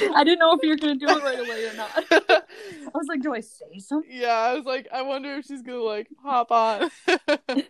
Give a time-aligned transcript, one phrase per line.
[0.14, 1.90] I didn't know if you were gonna do it right away or not.
[2.10, 4.10] I was like, do I say something?
[4.12, 6.90] Yeah, I was like, I wonder if she's gonna like hop on.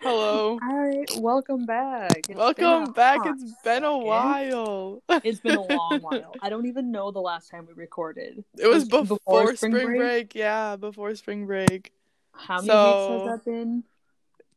[0.00, 0.58] Hello.
[0.62, 2.18] All right, welcome back.
[2.28, 3.20] It's Welcome back.
[3.24, 5.02] It's been a while.
[5.24, 6.34] It's been a long while.
[6.40, 8.44] I don't even know the last time we recorded.
[8.58, 9.98] It was Was before, before spring, break?
[9.98, 10.34] break?
[10.34, 11.92] Yeah, before spring break.
[12.32, 13.84] How many So- weeks has that been?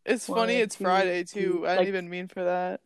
[0.03, 0.55] It's One, funny.
[0.55, 1.65] It's two, Friday too.
[1.67, 2.81] I didn't even mean for that.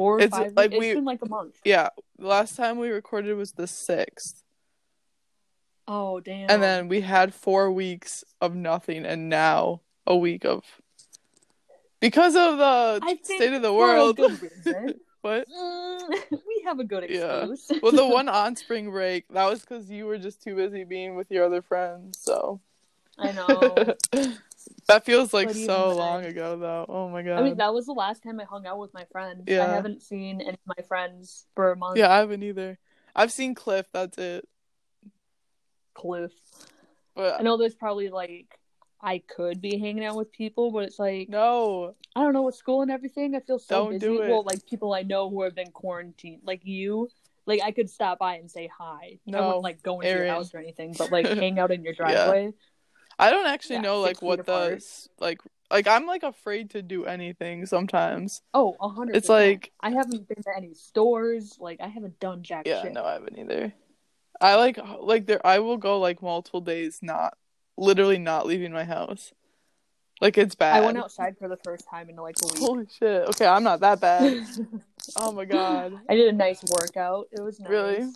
[0.00, 0.54] Four or It's, five.
[0.56, 1.60] like, it's we- been like a month.
[1.62, 4.42] Yeah, the last time we recorded was the sixth,
[5.86, 6.48] Oh damn.
[6.48, 10.64] and then we had four weeks of nothing, and now a week of
[12.00, 14.18] because of the state of the world.
[15.20, 15.46] what?
[15.46, 17.66] Mm, we have a good excuse.
[17.70, 17.78] Yeah.
[17.82, 21.14] Well, the one on spring break that was because you were just too busy being
[21.14, 22.18] with your other friends.
[22.22, 22.58] So
[23.18, 23.94] I know.
[24.88, 26.86] That feels like so long ago, though.
[26.88, 27.38] Oh my god.
[27.38, 29.44] I mean, that was the last time I hung out with my friends.
[29.46, 29.66] Yeah.
[29.66, 31.96] I haven't seen any of my friends for a month.
[31.98, 32.78] yeah, I haven't either.
[33.14, 33.86] I've seen Cliff.
[33.92, 34.48] That's it.
[35.94, 36.32] Cliff.
[37.14, 38.58] But I know there's probably like
[39.02, 42.54] I could be hanging out with people, but it's like no, I don't know with
[42.54, 43.34] school and everything.
[43.34, 44.06] I feel so Don't busy.
[44.06, 44.20] do.
[44.20, 47.08] Well, like people I know who have been quarantined, like you.
[47.46, 48.94] Like I could stop by and say hi.
[49.02, 51.82] I No, wouldn't like go into your house or anything, but like hang out in
[51.82, 52.50] your Yeah.
[53.20, 55.40] I don't actually Yeah, know like what the s- like
[55.70, 58.40] like I'm like afraid to do anything sometimes.
[58.54, 59.16] Oh, a hundred.
[59.16, 61.58] It's like I haven't been to any stores.
[61.60, 62.92] Like I haven't done jack yeah, shit.
[62.94, 63.74] no, I haven't either.
[64.40, 67.36] I like like there I will go like multiple days not
[67.76, 69.32] literally not leaving my house.
[70.22, 70.82] Like it's bad.
[70.82, 72.62] I went outside for the first time in like a week.
[72.62, 73.28] Holy shit.
[73.28, 74.32] Okay, I'm not that bad.
[75.16, 75.92] oh my god.
[76.08, 77.28] I did a nice workout.
[77.32, 77.70] It was nice.
[77.70, 78.10] Really?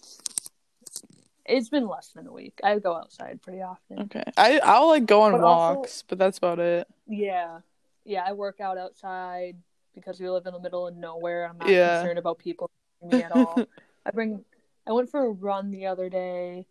[1.47, 2.59] It's been less than a week.
[2.65, 4.01] I go outside pretty often.
[4.03, 4.25] Okay.
[4.37, 6.87] I I'll like go on But also- walks, but that's about it.
[7.07, 7.61] Yeah.
[8.05, 9.57] Yeah, I work out outside
[9.95, 11.47] because we live in the middle of nowhere.
[11.49, 11.99] I'm not Yeah.
[12.01, 13.65] concerned about people seeing me at all.
[14.07, 14.45] I bring
[14.87, 16.67] I went for a run the other day.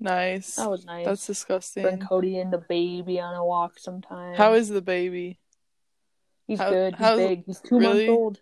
[0.00, 0.56] Nice.
[0.56, 1.04] That was nice.
[1.06, 1.82] That's disgusting.
[1.84, 2.00] Bring.
[2.00, 4.34] Cody and the baby on a walk sometime.
[4.34, 5.38] How is the baby?
[6.46, 6.96] He's how- good.
[6.96, 7.44] He's big.
[7.46, 8.06] He's two really?
[8.08, 8.40] months old.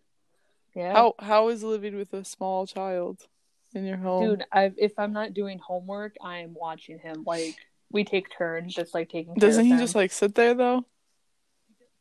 [0.75, 0.93] Yeah.
[0.93, 3.27] How how is living with a small child
[3.75, 4.25] in your home?
[4.25, 7.25] Dude, I if I'm not doing homework, I am watching him.
[7.27, 7.55] Like
[7.91, 9.35] we take turns, just like taking.
[9.35, 9.79] Doesn't he him.
[9.79, 10.85] just like sit there though?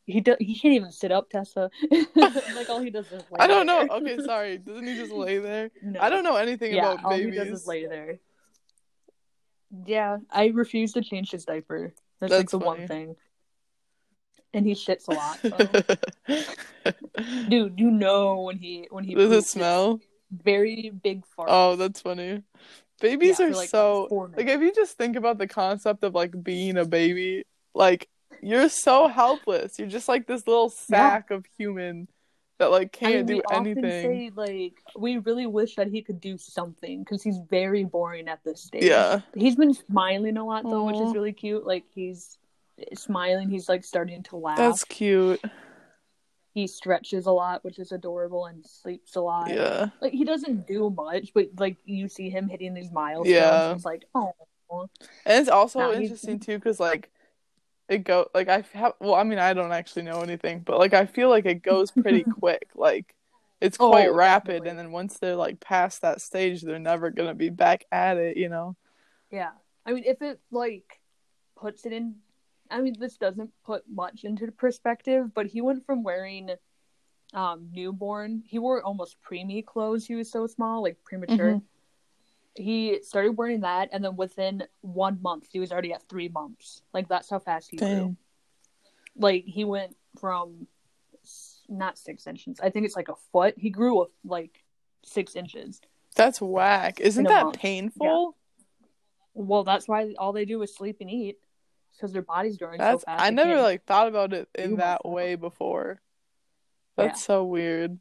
[0.06, 1.70] He do- he can't even sit up, Tessa.
[2.16, 3.22] like all he does is.
[3.30, 3.86] Lay I don't know.
[3.86, 3.96] there.
[3.98, 4.58] Okay, sorry.
[4.66, 5.70] Doesn't he just lay there?
[5.82, 6.00] No.
[6.00, 7.32] I don't know anything Yeah, about all babies.
[7.34, 8.18] he does is lay there.
[9.86, 11.94] Yeah, I refuse to change his diaper.
[12.18, 12.80] That's, like the funny.
[12.80, 13.16] one thing.
[14.52, 15.38] And he shits a lot.
[16.26, 17.22] So.
[17.48, 20.00] Dude, you know when he when he Does it smell?
[20.30, 21.48] Very big fart.
[21.50, 22.42] Oh, that's funny.
[23.00, 26.42] Babies Yeah, are like, so like if you just think about the concept of like
[26.42, 28.08] being a baby, like
[28.42, 29.78] you're so helpless.
[29.78, 32.08] You're just like this little sack of human
[32.58, 33.82] that like I mean, can't do anything.
[33.82, 38.44] say like we really wish that he could do something because he's very boring at
[38.44, 38.84] this stage.
[38.84, 39.20] Yeah.
[39.34, 41.66] he's been smiling a lot though, which is really cute.
[41.66, 42.38] Like he's
[42.94, 44.58] smiling, he's like starting to laugh.
[44.58, 45.40] That's cute.
[46.52, 49.50] He stretches a lot, which is adorable, and sleeps a lot.
[49.50, 49.90] Yeah.
[50.00, 53.28] Like he doesn't do much, but like you see him hitting these milestones.
[53.34, 53.68] Yeah.
[53.70, 54.32] and it's like oh.
[54.72, 54.88] And
[55.40, 57.10] it's also No, he's- interesting too because like
[57.88, 60.94] it go like I have well I mean I don't actually know anything but like
[60.94, 63.16] I feel like it goes pretty quick like
[63.60, 64.68] it's Oh, quite rapid definitely.
[64.70, 68.36] and then once they're like past that stage they're never gonna be back at it
[68.36, 68.76] you know
[69.32, 69.50] Yeah.
[69.84, 71.00] I mean, if it like
[71.56, 72.16] puts it in,
[72.70, 76.50] I mean, this doesn't put much into perspective, but he went from wearing
[77.32, 80.06] um newborn, he wore almost preemie clothes.
[80.06, 81.54] He was so small, like premature.
[81.54, 81.62] Mhm.
[82.56, 86.82] He started wearing that, and then within one month, he was already at three months.
[86.92, 88.16] Like that's how fast he grew.
[89.16, 90.66] Like he went from
[91.68, 92.58] not six inches.
[92.60, 93.54] I think it's like a foot.
[93.56, 94.64] He grew a, like
[95.04, 95.80] six inches.
[96.16, 97.56] that's whack isn't that month.
[97.56, 98.36] painful
[99.34, 101.38] Well, that's why all they do is sleep and eat,
[102.00, 103.22] because their body's growing that's so fast.
[103.22, 105.14] I never like thought about it in that myself.
[105.14, 106.00] way before
[106.96, 107.04] Yeah.
[107.06, 107.98] that's so weird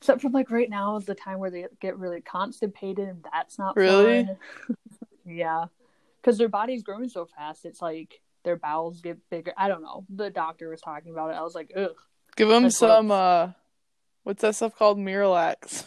[0.00, 3.58] Except from like right now is the time where they get really constipated, and that's
[3.58, 4.26] not Really?
[4.26, 4.36] fun.
[5.26, 5.64] yeah,
[6.20, 7.64] because their body's growing so fast.
[7.64, 9.54] It's like their bowels get bigger.
[9.56, 10.04] I don't know.
[10.14, 11.34] The doctor was talking about it.
[11.36, 11.94] I was like, ugh.
[12.36, 13.16] give them That's some gross.
[13.18, 13.52] uh
[14.24, 15.86] what's that stuff called Miralax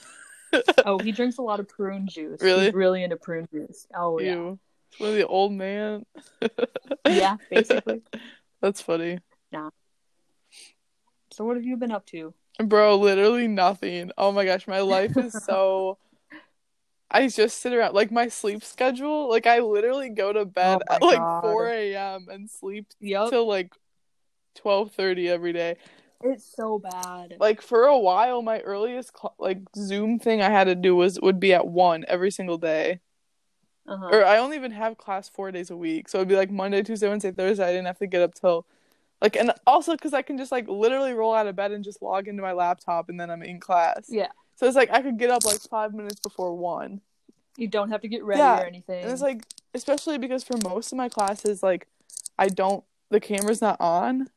[0.86, 2.42] Oh, he drinks a lot of prune juice.
[2.42, 2.66] Really?
[2.66, 3.86] He's really into prune juice.
[3.96, 4.50] Oh yeah, Ew.
[4.54, 4.60] It's
[5.00, 6.06] of the old man
[7.10, 8.02] yeah, basically.
[8.62, 9.20] that's funny
[9.52, 9.70] Yeah.
[11.32, 12.34] So what have you been up to?
[12.62, 14.12] Bro, literally nothing.
[14.18, 15.98] Oh my gosh, my life is so.
[17.12, 17.94] I just sit around.
[17.96, 21.42] Like my sleep schedule, like I literally go to bed Oh at like God.
[21.42, 22.28] 4 a.m.
[22.30, 23.30] and sleep Yep.
[23.30, 23.74] till like
[24.56, 25.78] 12:30 every day.
[26.22, 27.36] It's so bad.
[27.40, 31.20] Like for a while, my earliest cl- like Zoom thing I had to do was
[31.22, 33.00] would be at one every single day.
[33.90, 34.10] Uh-huh.
[34.12, 36.84] Or I only even have class four days a week, so it'd be like Monday,
[36.84, 37.64] Tuesday, Wednesday, Thursday.
[37.64, 38.66] I didn't have to get up till
[39.22, 42.02] like, and also because I can just like literally roll out of bed and just
[42.02, 44.06] log into my laptop, and then I'm in class.
[44.08, 44.28] Yeah.
[44.56, 47.02] So it's like I could get up like five minutes before one.
[47.58, 49.04] You don't have to get ready Yeah, or anything.
[49.04, 49.44] And it's like,
[49.74, 51.88] especially because for most of my classes, like,
[52.38, 54.30] I don't, the camera's not on.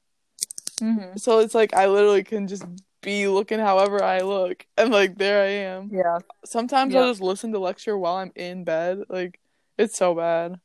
[0.80, 1.20] Mhm.
[1.20, 2.64] So it's like, I literally can just
[3.00, 4.66] be looking however I look.
[4.76, 5.90] And like, there I am.
[5.92, 6.18] Yeah.
[6.44, 7.00] Sometimes Yeah.
[7.00, 9.04] I'll just listen to lecture while I'm in bed.
[9.08, 9.38] Like,
[9.78, 10.60] it's so bad.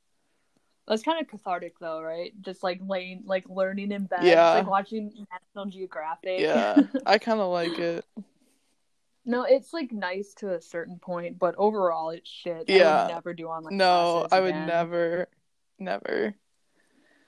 [0.88, 2.32] That's kind of cathartic though, right?
[2.42, 4.54] Just like laying, like learning in bed, Yeah.
[4.54, 6.40] like watching National Geographic.
[6.40, 6.82] Yeah.
[7.06, 8.06] I kind of like it.
[9.26, 12.70] no, it's like nice to a certain point, but overall it's shit.
[12.70, 13.06] I Yeah.
[13.08, 13.76] would never do online.
[13.76, 14.68] No, classes I would again.
[14.68, 15.28] never,
[15.78, 16.36] never.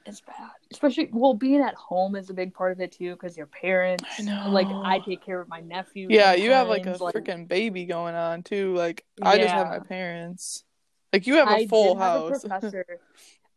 [0.06, 3.36] It's bad, especially well, being at home is a big part of it too, because
[3.36, 4.06] your parents.
[4.18, 4.50] I know.
[4.50, 6.08] Like I take care of my nephew.
[6.10, 8.74] Yeah, you have like a sometimes, freaking baby going on too.
[8.74, 10.64] Like, I just have my parents.
[11.12, 12.42] Like, you have a I full did have a house.
[12.42, 12.86] professor.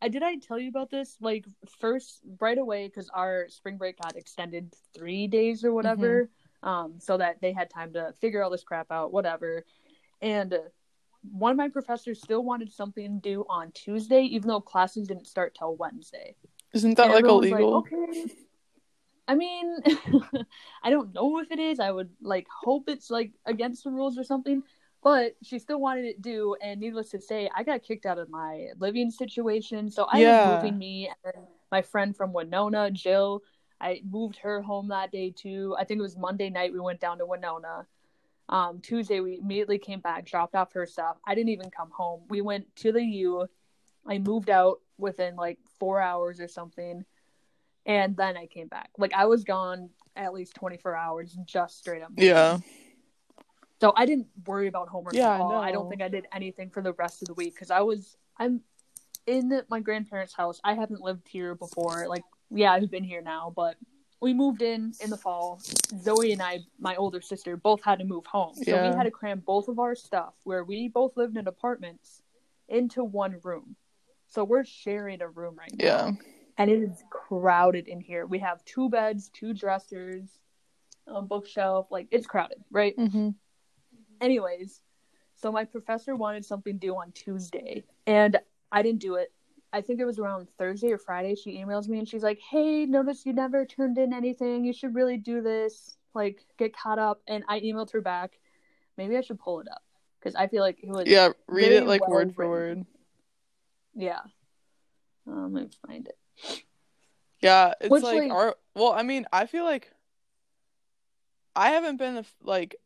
[0.01, 1.17] I did I tell you about this?
[1.21, 1.45] Like
[1.81, 6.29] first right away because our spring break got extended three days or whatever,
[6.65, 6.69] Mm-hmm.
[6.69, 9.65] um, so that they had time to figure all this crap out, whatever.
[10.21, 10.59] And
[11.31, 15.55] one of my professors still wanted something due on Tuesday, even though classes didn't start
[15.57, 16.35] till Wednesday.
[16.73, 17.75] Isn't that And like illegal?
[17.77, 18.25] okay.
[19.29, 19.77] I mean,
[20.83, 21.79] I don't know if it is.
[21.79, 24.65] I would like hope it's like against the rules or something.
[25.03, 28.31] But she still wanted it due, and needless to say, I got kicked out of
[28.31, 29.91] my living situation.
[29.91, 30.47] So I Yeah.
[30.47, 33.43] was moving me and my friend from Winona, Jill.
[33.81, 35.75] I moved her home that day too.
[35.77, 37.87] I think it was Monday night we went down to Winona.
[38.49, 41.17] Um, Tuesday we immediately came back, dropped off her stuff.
[41.27, 42.23] I didn't even come home.
[42.29, 43.49] We went to the U.
[44.07, 47.05] I moved out within like four hours or something,
[47.87, 48.91] and then I came back.
[48.99, 52.13] Like I was gone at least twenty four hours, just straight up.
[52.17, 52.59] Yeah.
[53.83, 55.57] So I didn't worry about homework Yeah, at all.
[55.57, 57.81] I I don't think I did anything for the rest of the week because I
[57.81, 58.61] was I'm
[59.27, 60.61] in my grandparents' house.
[60.63, 62.07] I haven't lived here before.
[62.07, 63.75] Like yeah, I've been here now, but
[64.21, 65.61] we moved in in the fall.
[65.99, 68.55] Zoe and I, my older sister, both had to move home.
[68.55, 68.89] So Yeah.
[68.93, 72.23] we had to cram both of our stuff where we both lived in apartments
[72.69, 73.75] into one room.
[74.29, 75.85] So we're sharing a room right now.
[75.85, 76.11] Yeah.
[76.57, 78.27] And it is crowded in here.
[78.27, 80.39] We have two beds, two dressers,
[81.09, 81.89] a bookshelf.
[81.91, 82.95] Like it's crowded, right?
[82.95, 83.31] hmm
[84.23, 84.81] anyways,
[85.35, 88.39] so my professor wanted something due on Tuesday, and
[88.71, 89.33] I didn't do it.
[89.75, 91.35] I think it was around Thursday or Friday.
[91.35, 94.65] She emails me and she's like, "Hey, notice you never turned in anything.
[94.65, 95.97] You should really do this.
[96.15, 98.39] Like, get caught up." And I emailed her back.
[98.99, 99.83] Maybe I should pull it up
[100.21, 101.31] because I feel like it was Yeah.
[101.49, 102.79] Read it like well word for written.
[102.79, 102.87] word.
[103.95, 104.21] yeah.
[105.27, 106.63] Um, let me find it.
[107.41, 107.73] Yeah.
[107.81, 108.57] It's Which, like, like- our.
[108.75, 109.91] Well, I mean, I feel like
[111.57, 112.77] I haven't been like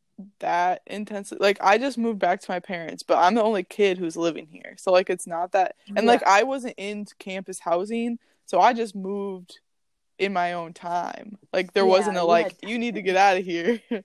[0.40, 1.38] that intensely.
[1.40, 4.46] Like, I just moved back to my parents, but I'm the only kid who's living
[4.46, 4.74] here.
[4.78, 5.76] So, like, it's not that.
[5.94, 9.60] And, like, I wasn't in campus housing, so I just moved
[10.18, 11.38] in my own time.
[11.52, 13.80] Like, there Yeah, wasn't a, like, had you need to get out of here.
[13.90, 14.02] you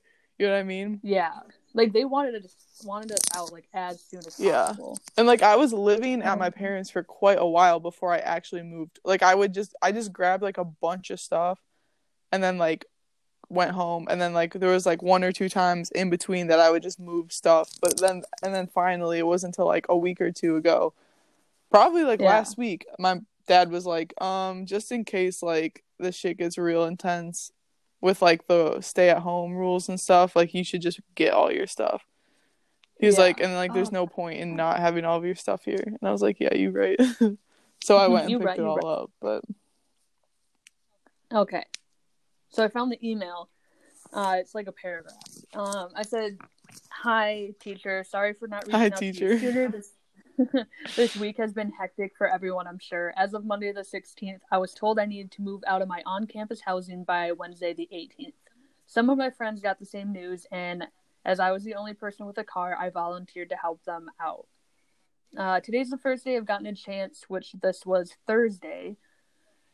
[0.47, 1.01] know what I mean?
[1.03, 1.31] yeah,
[1.73, 4.67] like they wanted us wanted us out like as soon as Yeah.
[4.67, 4.97] possible.
[5.17, 8.17] And like I was living at my Um, parents for quite a while before I
[8.19, 8.99] actually moved.
[9.05, 11.59] Like I would just I just grabbed like a bunch of stuff
[12.31, 12.85] and then like
[13.51, 16.59] went home and then like there was like one or two times in between that
[16.59, 17.69] I would just move stuff.
[17.81, 20.93] But then and then finally it wasn't until like a week or two ago.
[21.69, 22.27] Probably like Yeah.
[22.29, 26.85] last week my dad was like, um just in case like this shit gets real
[26.85, 27.51] intense
[27.99, 31.51] with like the stay at home rules and stuff, like you should just get all
[31.51, 32.03] your stuff.
[32.99, 33.23] He was Yeah.
[33.25, 34.01] like, and like, there's Oh.
[34.01, 35.83] no point in not having all of your stuff here.
[35.85, 36.99] And I was like, yeah, you're right.
[37.83, 38.85] so I went and picked right, it all right.
[38.85, 39.11] up.
[39.19, 39.43] But
[41.33, 41.63] Okay.
[42.51, 43.49] So I found the email.
[44.13, 45.15] Uh, it's like a paragraph.
[45.53, 46.37] Um, I said,
[46.89, 48.03] "Hi, teacher.
[48.03, 49.33] Sorry for not reaching Hi, out to teacher.
[49.33, 49.69] you sooner.
[49.69, 49.93] This
[50.95, 52.67] this week has been hectic for everyone.
[52.67, 53.13] I'm sure.
[53.15, 56.01] As of Monday the 16th, I was told I needed to move out of my
[56.05, 58.33] on-campus housing by Wednesday the 18th.
[58.85, 60.87] Some of my friends got the same news, and
[61.23, 64.47] as I was the only person with a car, I volunteered to help them out.
[65.37, 68.97] Uh, today's the first day I've gotten a chance, which this was Thursday.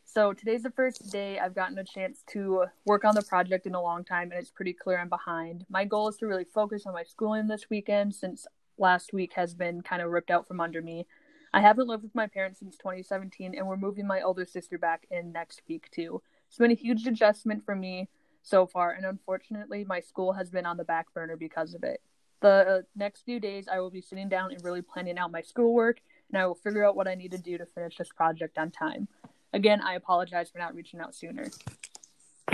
[0.10, 3.76] So today's the first day I've gotten a chance to work on the project in
[3.76, 5.66] a long time, and it's pretty clear I'm behind.
[5.70, 8.48] My goal is to really focus on my schooling this weekend since
[8.78, 11.06] last week has been kind of ripped out from under me.
[11.54, 15.06] I haven't lived with my parents since 2017, and we're moving my older sister back
[15.12, 16.22] in next week too.
[16.48, 18.08] It's been a huge adjustment for me
[18.44, 22.02] so far, and unfortunately, my school has been on the back burner because of it.
[22.40, 26.00] The next few days, I will be sitting down and really planning out my schoolwork,
[26.32, 28.72] and I will figure out what I need to do to finish this project on
[28.72, 29.10] time.
[29.58, 31.48] Again, I apologize for not reaching out sooner.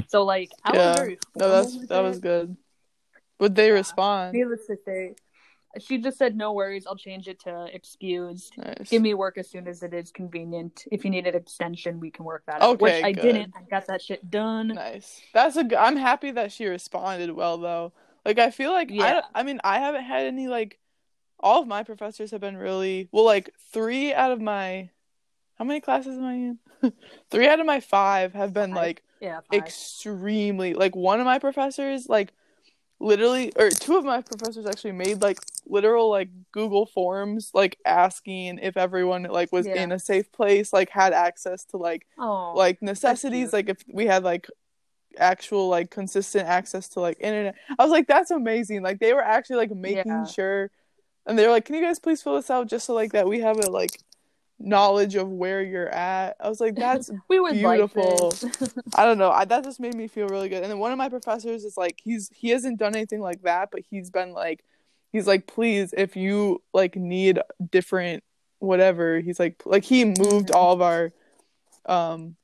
[0.08, 0.90] So like I Yeah.
[0.92, 2.04] was very No, that's that it.
[2.08, 2.56] was good.
[3.40, 3.74] Would they Yeah.
[3.74, 4.34] respond?
[4.34, 5.16] Needless to say,
[5.80, 6.88] she just said no worries.
[6.88, 8.58] I'll change it to excused.
[8.58, 8.90] Nice.
[8.90, 10.86] Give me work as soon as it is convenient.
[10.92, 12.80] If you need an extension, we can work that out.
[12.80, 13.22] Which Okay, I good.
[13.22, 13.54] didn't.
[13.58, 14.70] I got that shit done.
[14.70, 15.22] Nice.
[15.34, 15.64] That's a.
[15.66, 17.92] g- I'm happy that she responded well though.
[18.24, 18.94] Like I feel like I.
[18.96, 19.14] Yeah.
[19.14, 20.80] don't- I mean I haven't had any like.
[21.40, 23.26] All of my professors have been really well.
[23.26, 24.90] Like three out of my.
[25.58, 26.60] How many classes am I in?
[27.32, 28.76] three out of my five have been Five.
[28.84, 29.40] like Yeah.
[29.50, 29.60] Five.
[29.60, 32.34] extremely like one of my professors like
[33.00, 38.60] literally or two of my professors actually made like literal like google forms like asking
[38.60, 39.76] if everyone like was Yeah.
[39.84, 44.06] in a safe place like had access to like oh, like necessities like if we
[44.06, 44.48] had like
[45.18, 49.24] actual like consistent access to like internet i was like that's amazing like they were
[49.24, 50.26] actually like making Yeah.
[50.26, 50.72] sure
[51.26, 53.28] and they were like can you guys please fill this out just so like that
[53.28, 53.92] we have a like
[54.64, 58.34] knowledge of where you're at i was like that's we would beautiful.
[58.42, 58.72] like.
[58.96, 59.30] I don't know.
[59.32, 60.62] I, that just made me feel really good.
[60.64, 63.70] And then one of my professors is like, he's he hasn't done anything like that,
[63.72, 64.64] but he's been like,
[65.12, 67.40] he's like, please, if you like need
[67.72, 68.24] different
[68.60, 70.56] whatever, he's like, like he moved Mhm.
[70.56, 71.12] all of our,
[71.86, 72.36] um,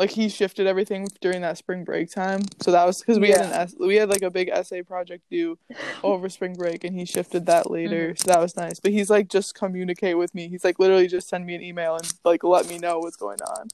[0.00, 2.40] like he shifted everything during that spring break time.
[2.62, 3.86] So that was because we had an Yeah.
[3.86, 5.58] we had like a big essay project due
[6.02, 8.08] over spring break, and he shifted that later.
[8.08, 8.16] Mm-hmm.
[8.16, 8.80] So that was nice.
[8.80, 10.48] But he's like, just communicate with me.
[10.48, 13.42] He's like, literally, just send me an email and like let me know what's going
[13.42, 13.68] on.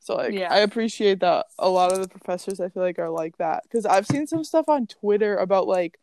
[0.00, 0.52] So like Yeah.
[0.52, 3.86] I appreciate that a lot of the professors I feel like are like that cuz
[3.86, 6.00] I've seen some stuff on Twitter about like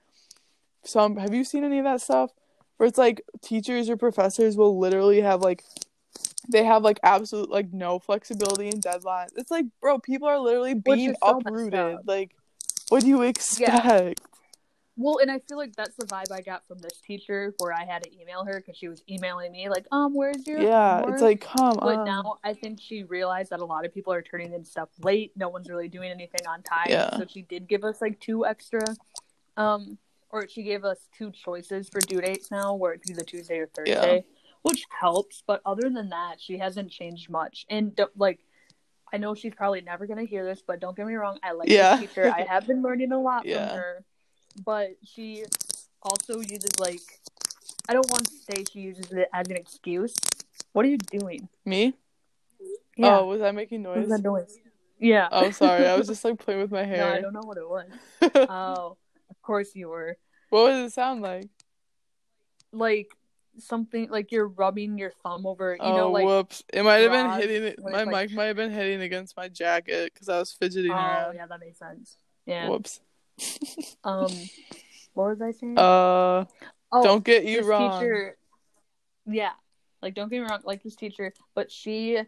[0.83, 2.31] some have you seen any of that stuff
[2.77, 5.63] where it's like teachers or professors will literally have like
[6.49, 9.29] they have like absolute like no flexibility in deadlines.
[9.35, 11.99] It's like bro, people are literally being so uprooted.
[12.05, 12.35] Like
[12.89, 14.21] what do you expect?
[14.99, 17.85] Well, and I feel like that's the vibe I got from this teacher, where I
[17.85, 21.13] had to email her because she was emailing me like, "Um, where's your Yeah, homework?"
[21.13, 22.05] it's like come But on.
[22.05, 25.33] now I think she realized that a lot of people are turning in stuff late.
[25.35, 26.89] No one's really doing anything on time.
[26.89, 27.15] Yeah.
[27.15, 28.83] So she did give us like two extra,
[29.55, 29.99] um,
[30.31, 33.67] or she gave us two choices for due dates now, where it's either Tuesday or
[33.67, 34.25] Thursday,
[34.67, 35.43] which helps.
[35.45, 37.65] But other than that, she hasn't changed much.
[37.69, 38.39] And like,
[39.13, 41.69] I know she's probably never gonna hear this, but don't get me wrong, I like
[41.69, 41.97] Yeah.
[41.97, 42.31] this teacher.
[42.33, 43.67] I have been learning a lot Yeah.
[43.69, 44.03] from her,
[44.65, 45.43] but she
[46.03, 47.01] also uses like.
[47.89, 50.13] I don't want to say she uses it as an excuse.
[50.73, 51.47] What are you doing?
[51.63, 51.93] Me?
[52.97, 53.19] Yeah.
[53.19, 53.99] Oh, was I making noise?
[53.99, 54.57] was that noise?
[54.99, 55.29] Yeah.
[55.31, 55.87] Oh, sorry.
[55.87, 57.87] I was just like playing with my no, I don't know what it was.
[58.49, 58.97] Oh,
[59.29, 60.17] of course you were.
[60.49, 61.47] what does it sound like?
[62.73, 63.07] Like
[63.59, 65.73] something like you're rubbing your thumb over.
[65.73, 66.63] You oh, know, like whoops!
[66.73, 67.79] It might have been hitting it.
[67.81, 70.91] My it's, like- mic might have been hitting against my jacket because I was fidgeting
[70.91, 71.35] oh around.
[71.35, 72.17] yeah, that makes sense.
[72.45, 72.69] Yeah.
[72.69, 73.01] Whoops.
[74.03, 74.31] Um,
[75.13, 75.77] what was I saying?
[75.77, 76.45] Uh,
[76.91, 77.99] oh, don't get you wrong.
[77.99, 78.37] teacher.
[79.25, 79.51] Yeah,
[80.01, 82.19] like don't get me wrong, like this teacher, but she,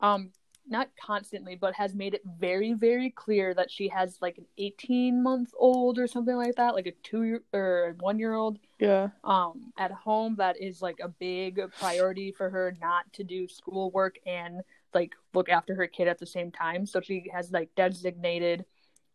[0.00, 0.30] um,
[0.70, 5.22] not constantly, but has made it very, very clear that she has like an 18
[5.22, 9.08] month old or something like that, like a two year or one year old Yeah.
[9.24, 14.16] um at home that is like a big priority for her not to do schoolwork
[14.24, 14.62] and
[14.94, 16.86] like look after her kid at the same time.
[16.86, 18.64] So she has like designated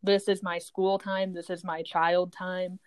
[0.04, 1.34] this is my school time.
[1.34, 2.80] This is my child time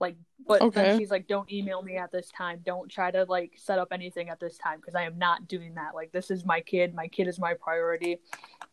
[0.00, 0.82] like but Okay.
[0.90, 3.88] then she's like don't email me at this time don't try to like set up
[3.92, 6.94] anything at this time because i am not doing that like this is my kid
[6.94, 8.18] my kid is my priority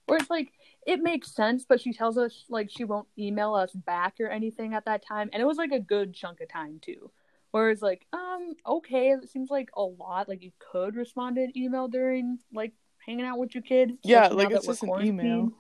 [0.05, 0.51] where it's like
[0.85, 4.73] it makes sense but she tells us like she won't email us back or anything
[4.73, 7.09] at that time and it was like a good chunk of time too
[7.55, 10.27] Whereas like, um, okay, it seems like a lot.
[10.27, 12.73] Like you could respond to an email during like
[13.05, 13.93] hanging out with your kid.
[14.03, 15.53] Yeah, like it's just an email.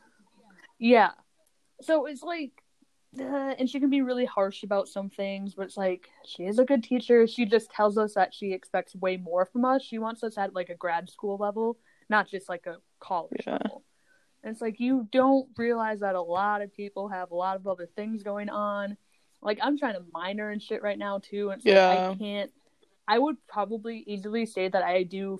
[0.77, 1.11] Yeah.
[1.83, 2.51] So it's like,
[3.19, 6.59] Uh, and she can be really harsh about some things, but it's like she is
[6.59, 7.25] a good teacher.
[7.27, 9.83] She just tells us that she expects way more from us.
[9.83, 11.77] She wants us at like a grad school level,
[12.09, 13.53] not just like a college Yeah.
[13.53, 13.83] level.
[14.43, 17.65] And it's like you don't realize that a lot of people have a lot of
[17.67, 18.97] other things going on.
[19.41, 21.89] Like I'm trying to minor and shit right now too, and like Yeah.
[22.11, 22.51] I can't.
[23.07, 25.39] I would probably easily say that I do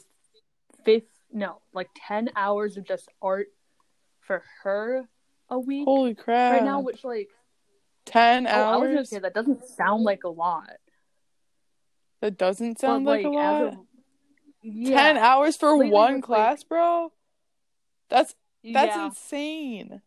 [0.84, 3.48] fifth, no, like ten hours of just art
[4.22, 5.08] for her
[5.50, 6.52] a week Holy crap!
[6.52, 7.30] right now, which like
[8.06, 9.10] ten oh, I was gonna hours.
[9.10, 10.78] say that doesn't sound like a lot.
[12.22, 13.78] that doesn't sound like, like, a lot.
[14.62, 17.12] yeah, Ten hours for Lately one with, like- class, bro.
[18.10, 20.02] That's that's yeah, insane.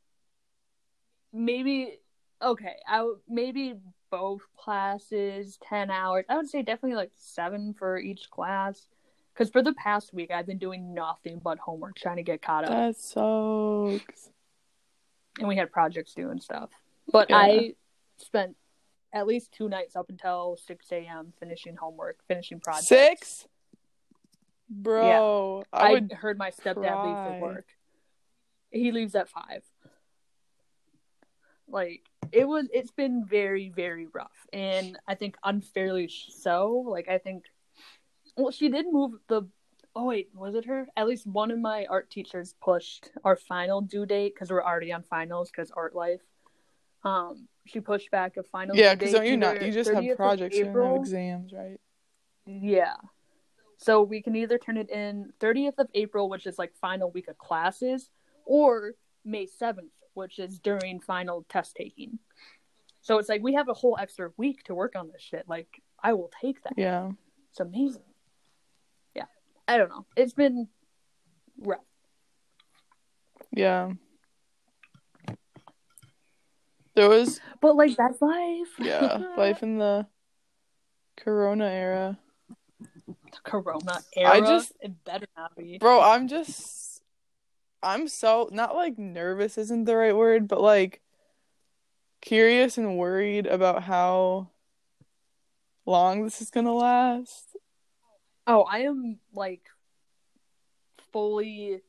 [1.33, 1.99] maybe
[2.43, 2.76] okay.
[2.87, 3.75] I maybe
[4.11, 6.25] both classes ten hours.
[6.28, 8.87] I would say definitely like seven for each class.
[9.35, 12.64] Because for the past week, I've been doing nothing but homework, trying to get caught
[12.64, 12.71] up.
[12.71, 14.31] That sucks.
[15.38, 16.71] and we had projects due and stuff.
[17.12, 17.37] But Yeah.
[17.37, 17.75] I
[18.18, 18.56] spent
[19.12, 21.32] at least two nights up until six a.m.
[21.40, 22.88] finishing homework, finishing projects.
[22.88, 23.48] Six,
[24.68, 25.64] bro.
[25.72, 26.12] I I, would.
[26.12, 27.66] heard my stepdad leave for work.
[28.70, 29.62] He leaves at five.
[31.68, 36.84] Like it was it's been very very rough and I think unfairly so.
[36.87, 37.44] Like I think
[38.37, 39.42] well she did move the
[39.94, 40.87] oh wait, was it her?
[40.96, 44.92] At least one of my art teachers pushed our final due date cuz we're already
[44.92, 46.22] on finals cuz art life.
[47.05, 50.57] Um she pushed back a final Yeah, because don't you not you just have projects
[50.57, 51.81] you don't have exams, right?
[52.47, 52.95] yeah.
[53.76, 57.28] So we can either turn it in 30th of April, which is like final week
[57.28, 58.11] of classes,
[58.45, 62.19] or May 7th, which is during final test taking.
[63.02, 65.45] So it's like we have a whole extra week to work on this shit.
[65.49, 66.75] Like I will take that.
[66.76, 67.12] Yeah.
[67.50, 68.02] It's amazing.
[69.14, 69.26] Yeah.
[69.69, 70.07] I don't know.
[70.17, 70.69] It's been
[71.61, 71.81] rough.
[73.52, 73.93] Yeah.
[76.99, 78.67] There was But like that's life.
[78.81, 80.07] yeah, life in the
[81.17, 82.19] corona era.
[83.07, 84.33] The corona era.
[84.33, 85.78] I just- it better not be.
[85.78, 87.02] Bro, I'm just
[87.85, 91.00] I'm so not like nervous isn't the right word, but like
[92.21, 94.50] curious and worried about how
[95.87, 97.57] long this is gonna last.
[98.49, 99.62] Oh, I am like
[101.12, 101.81] fully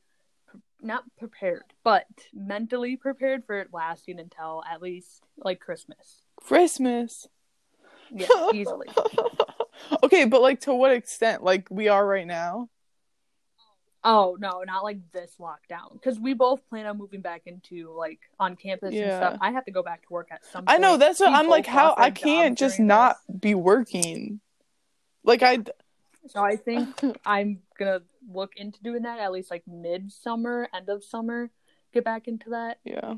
[0.81, 6.21] not prepared, but mentally prepared for it lasting until at least like Christmas.
[6.37, 7.27] Christmas.
[8.11, 8.87] Yeah, easily.
[10.03, 11.43] okay, but like to what extent?
[11.43, 12.69] Like we are right now?
[14.03, 18.19] Oh no, not like this lockdown because we both plan on moving back into like
[18.39, 19.37] on campus and stuff.
[19.41, 20.63] I have to go back to work at some.
[20.67, 24.39] I know that's what We I'm like how I can't just not be working.
[25.23, 25.59] Like I.
[26.27, 26.89] So I think
[27.25, 31.49] I'm gonna look into doing that at least like mid summer, end of summer.
[31.93, 32.79] Get back into that.
[32.83, 33.15] yeah.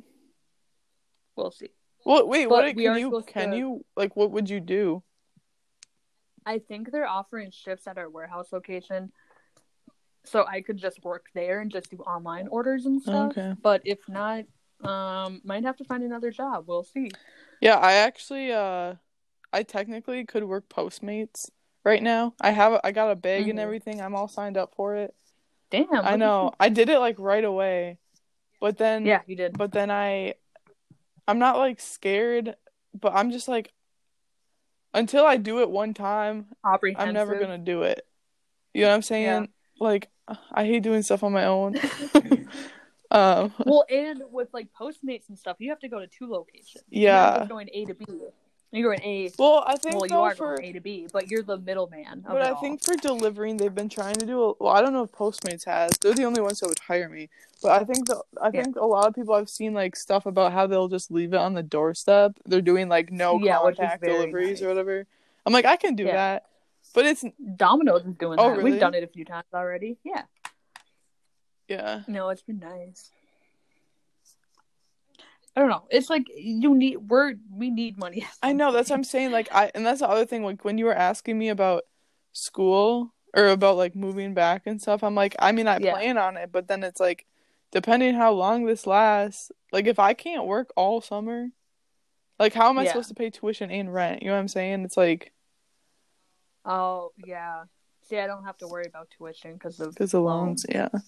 [1.35, 1.69] We'll see.
[2.05, 5.03] Well, wait, But what can you can to- you like what would you do?
[6.45, 9.11] I think they're offering shifts at our warehouse location.
[10.23, 13.31] So I could just work there and just do online orders and stuff.
[13.37, 13.53] Okay.
[13.61, 14.45] But if not,
[14.83, 16.65] um might have to find another job.
[16.67, 17.11] We'll see.
[17.61, 18.95] Yeah, I actually uh
[19.53, 21.49] I technically could work Postmates
[21.83, 22.33] right now.
[22.41, 23.61] I have I got a bag and Mhm.
[23.63, 24.01] everything.
[24.01, 25.15] I'm all signed up for it.
[25.69, 25.87] Damn.
[25.93, 26.51] I know.
[26.59, 27.97] I did it like right away.
[28.59, 29.05] But then.
[29.05, 29.57] Yeah, you did.
[29.57, 30.35] but then I
[31.27, 32.55] I'm not like scared,
[32.99, 33.73] but I'm just like
[34.93, 38.05] until I do it one time, I'm never going to do it.
[38.73, 39.25] You know what I'm saying?
[39.25, 39.45] Yeah.
[39.79, 40.09] Like
[40.51, 41.75] I hate doing stuff on my own.
[43.11, 46.83] um Well, and with like Postmates and stuff, you have to go to two locations.
[46.89, 47.45] Yeah.
[47.47, 48.05] going A to B.
[48.73, 49.31] You're an A.
[49.37, 52.23] well, I think Well, you are for A to B, but you're the middleman.
[52.25, 52.61] But I all.
[52.61, 54.41] think for delivering, they've been trying to do.
[54.41, 55.91] A, well, I don't know if Postmates has.
[55.99, 57.29] They're the only ones that would hire me.
[57.61, 58.63] But I think the I Yeah.
[58.63, 61.37] think a lot of people I've seen like stuff about how they'll just leave it
[61.37, 62.37] on the doorstep.
[62.45, 65.05] They're doing like no Yeah, contact deliveries or whatever.
[65.45, 66.13] I'm like I can do Yeah.
[66.15, 66.45] that,
[66.93, 67.25] but it's
[67.57, 68.57] Domino's is doing Oh, that.
[68.57, 68.71] really?
[68.71, 69.97] We've done it a few times already.
[70.05, 70.23] Yeah.
[71.67, 73.11] yeah No, it's been nice.
[75.55, 75.83] I don't know.
[75.89, 78.25] It's like you need we're we need money.
[78.43, 79.31] I know that's what I'm saying.
[79.31, 80.43] Like I and that's the other thing.
[80.43, 81.83] Like when you were asking me about
[82.31, 85.91] school or about like moving back and stuff, I'm like I mean I Yeah.
[85.93, 87.25] plan on it, but then it's like
[87.71, 89.51] depending how long this lasts.
[89.71, 91.49] Like if I can't work all summer,
[92.39, 92.89] like how am I Yeah.
[92.93, 94.21] supposed to pay tuition and rent?
[94.21, 94.83] You know what I'm saying?
[94.85, 95.33] It's like
[96.65, 97.63] Oh yeah.
[98.03, 100.65] See, I don't have to worry about tuition because of because the loans.
[100.69, 100.99] loans, yeah.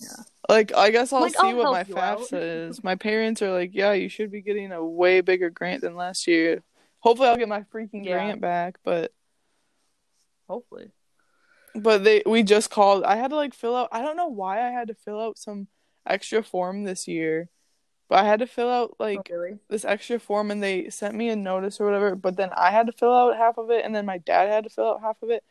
[0.00, 0.08] Yeah.
[0.48, 1.84] Like I guess I'll Like, see I'll what my.
[1.84, 2.84] FAFSA is.
[2.84, 6.26] My parents are like, yeah, you should be getting a way bigger grant than last
[6.26, 6.62] year.
[7.00, 8.12] Hopefully, I'll get my freaking Yeah.
[8.14, 9.12] grant back, but
[10.48, 10.90] Hopefully.
[11.74, 13.04] but they we just called.
[13.04, 13.88] I had to like fill out.
[13.92, 15.68] I don't know why I had to fill out some
[16.06, 17.48] extra form this year,
[18.08, 19.58] but I had to fill out oh, like oh, really?
[19.68, 22.14] this extra form, and they sent me a notice or whatever.
[22.14, 24.64] But then I had to fill out half of it, and then my dad had
[24.64, 25.42] to fill out half of it.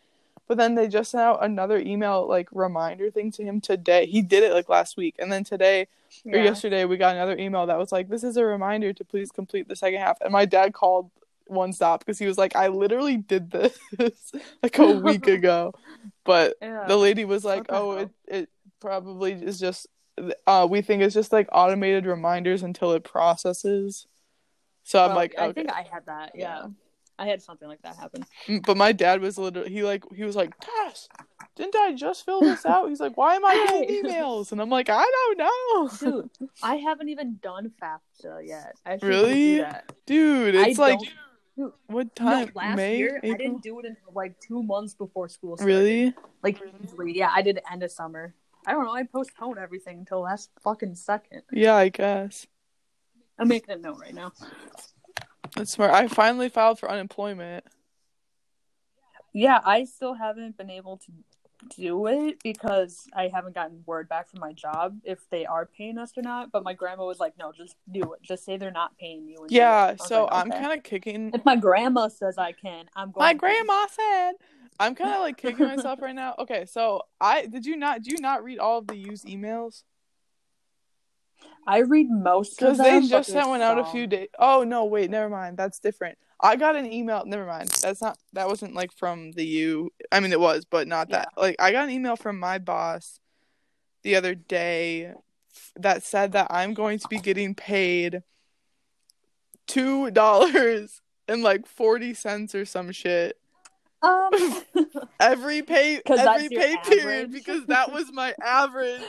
[0.53, 4.05] But then they just sent out another email like reminder thing to him today.
[4.05, 5.87] He did it like last week, and then today
[6.27, 9.31] or yesterday we got another email that was like, "This is a reminder to please
[9.31, 11.09] complete the second half." And my dad called
[11.47, 13.79] one stop because he was like, "I literally did this
[14.61, 15.73] like a week ago,"
[16.23, 16.85] but Yeah.
[16.87, 19.87] the lady was like, the "Oh, it it probably is just
[20.45, 24.05] uh we think it's just like automated reminders until it processes."
[24.83, 25.53] So I'm Oh, like, I okay.
[25.63, 26.33] think I had that.
[26.35, 26.57] Yeah.
[26.59, 26.67] Yeah.
[27.19, 28.25] I had something like that happen.
[28.65, 31.07] But my dad was literally he like he was like, "Tess,
[31.55, 34.69] didn't I just fill this out?" He's like, "Why am I getting emails?" And I'm
[34.69, 35.89] like, "I don't know."
[36.39, 38.75] Dude, I haven't even done FAFSA yet.
[38.85, 39.55] I Really?
[39.55, 39.91] do that.
[40.05, 40.99] Dude, it's I like
[41.55, 42.51] Dude, what No, time?
[42.55, 45.73] last May, year I didn't do it until like two months before school started.
[45.75, 46.13] Really?
[46.41, 46.59] Like
[47.05, 47.29] yeah.
[47.33, 48.33] I did it end of summer.
[48.65, 48.93] I don't know.
[48.93, 51.43] I postponed everything until last fucking second.
[51.51, 52.47] Yeah, I guess.
[53.37, 54.31] I'm making a note right now.
[55.55, 55.91] That's smart.
[55.91, 57.65] I finally filed for unemployment.
[59.33, 61.11] Yeah, I still haven't been able to
[61.75, 65.97] do it because I haven't gotten word back from my job if they are paying
[65.97, 66.51] us or not.
[66.51, 68.21] But my grandma was like, "No, just do it.
[68.21, 69.95] Just say they're not paying you." Yeah.
[69.95, 71.31] So like, I'm kind of kicking.
[71.33, 73.25] If my grandma says I can, I'm going.
[73.25, 74.33] My grandma said.
[74.79, 76.35] I'm kind of like kicking myself right now.
[76.39, 79.83] Okay, so I did you not do you not read all of the used emails?
[81.65, 84.27] I read most because they just sent one out a few days.
[84.37, 85.57] Oh no, wait, never mind.
[85.57, 86.17] That's different.
[86.39, 87.23] I got an email.
[87.25, 87.69] Never mind.
[87.81, 88.17] That's not.
[88.33, 89.91] That wasn't like from the U.
[90.11, 91.29] I mean, it was, but not that.
[91.37, 91.41] Yeah.
[91.41, 93.19] Like, I got an email from my boss
[94.03, 95.13] the other day
[95.77, 98.23] that said that I'm going to be getting paid
[99.67, 103.37] two dollars and like forty cents or some shit.
[104.01, 104.31] Um,
[105.21, 109.01] every pay every pay period because that was my average.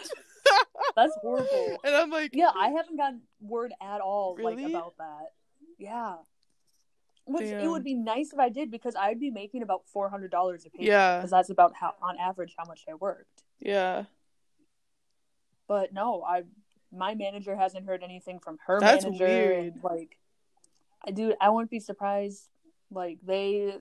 [0.96, 1.78] That's horrible.
[1.84, 4.62] And I'm like, yeah, I haven't gotten word at all really?
[4.62, 5.32] like about that.
[5.78, 6.16] Yeah.
[7.26, 7.60] Which Damn.
[7.60, 10.66] it would be nice if I did because I'd be making about four hundred dollars
[10.66, 10.84] a pay.
[10.84, 13.44] Yeah, because that's about how on average how much I worked.
[13.60, 14.04] Yeah.
[15.66, 16.42] But no, I
[16.92, 19.26] my manager hasn't heard anything from her that's manager.
[19.26, 19.72] Weird.
[19.74, 20.18] And, like,
[21.06, 21.34] I do.
[21.40, 22.48] I wouldn't be surprised.
[22.90, 23.74] Like they,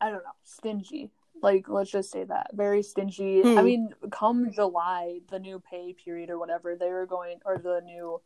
[0.00, 1.10] I don't know, stingy.
[1.42, 3.42] Like let's just say that very stingy.
[3.42, 3.58] Hmm.
[3.58, 7.80] I mean, come July, the new pay period or whatever, they were going or the
[7.84, 8.20] new,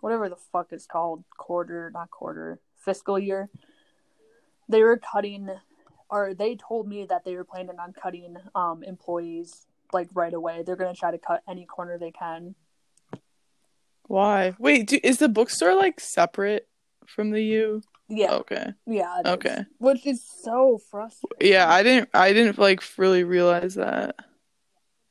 [0.00, 3.48] whatever the fuck it's called, quarter, not quarter fiscal year,
[4.68, 5.48] they were cutting,
[6.10, 10.62] or they told me that they were planning on cutting um, employees like right away.
[10.62, 12.54] They're going to try to cut any corner they can.
[14.06, 14.54] Why?
[14.58, 16.68] Wait, do, is the bookstore like separate
[17.06, 17.82] from the U?
[18.08, 18.34] Yeah.
[18.34, 18.66] Okay.
[18.86, 19.22] Yeah.
[19.24, 19.60] Okay.
[19.60, 21.52] Is, which is so frustrating.
[21.52, 22.10] Yeah, I didn't.
[22.12, 24.16] I didn't like really realize that.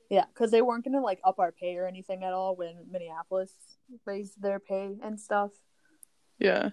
[0.10, 3.52] Yeah, because they weren't gonna like up our pay or anything at all when Minneapolis
[4.06, 5.52] raised their pay and stuff.
[6.40, 6.70] Yeah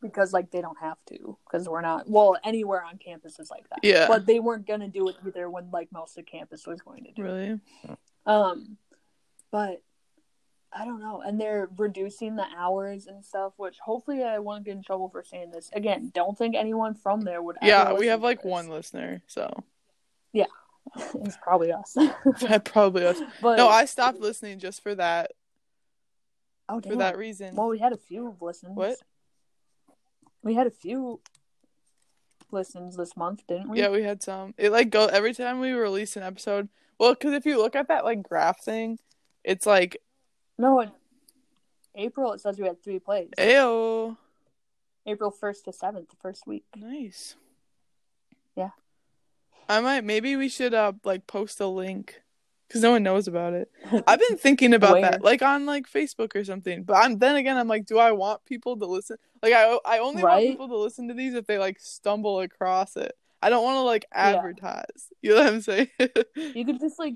[0.00, 3.68] because like they don't have to because we're not well anywhere on campus is like
[3.70, 6.80] that yeah but they weren't gonna do it either when like most of campus was
[6.80, 7.98] going to do really it.
[8.26, 8.76] um
[9.50, 9.82] but
[10.76, 14.76] i don't know and they're reducing the hours and stuff which hopefully i won't get
[14.76, 18.22] in trouble for saying this again don't think anyone from there would yeah we have
[18.22, 18.50] like this.
[18.50, 19.50] one listener so
[20.32, 20.44] yeah
[20.96, 21.96] it's probably us
[22.64, 25.32] probably us but no i stopped listening just for that
[26.68, 26.92] oh damn.
[26.92, 28.96] for that reason well we had a few listens what
[30.42, 31.20] we had a few
[32.50, 33.80] listens this month, didn't we?
[33.80, 34.54] Yeah, we had some.
[34.56, 36.68] It like go every time we release an episode.
[36.98, 38.98] Well, because if you look at that like graph thing,
[39.44, 39.98] it's like
[40.58, 40.80] no.
[40.80, 40.90] In
[41.94, 43.30] April, it says we had three plays.
[43.38, 44.16] Ayo.
[45.06, 46.64] April first to seventh, the first week.
[46.76, 47.36] Nice.
[48.56, 48.70] Yeah.
[49.68, 50.04] I might.
[50.04, 52.20] Maybe we should uh like post a link
[52.66, 53.70] because no one knows about it.
[54.06, 56.82] I've been thinking about that, like on like Facebook or something.
[56.82, 59.16] But I'm then again, I'm like, do I want people to listen?
[59.42, 60.34] Like, I I only right?
[60.34, 63.12] want people to listen to these if they like stumble across it.
[63.42, 65.10] I don't want to like advertise.
[65.20, 65.30] Yeah.
[65.30, 65.88] You know what I'm saying?
[66.36, 67.14] you could just like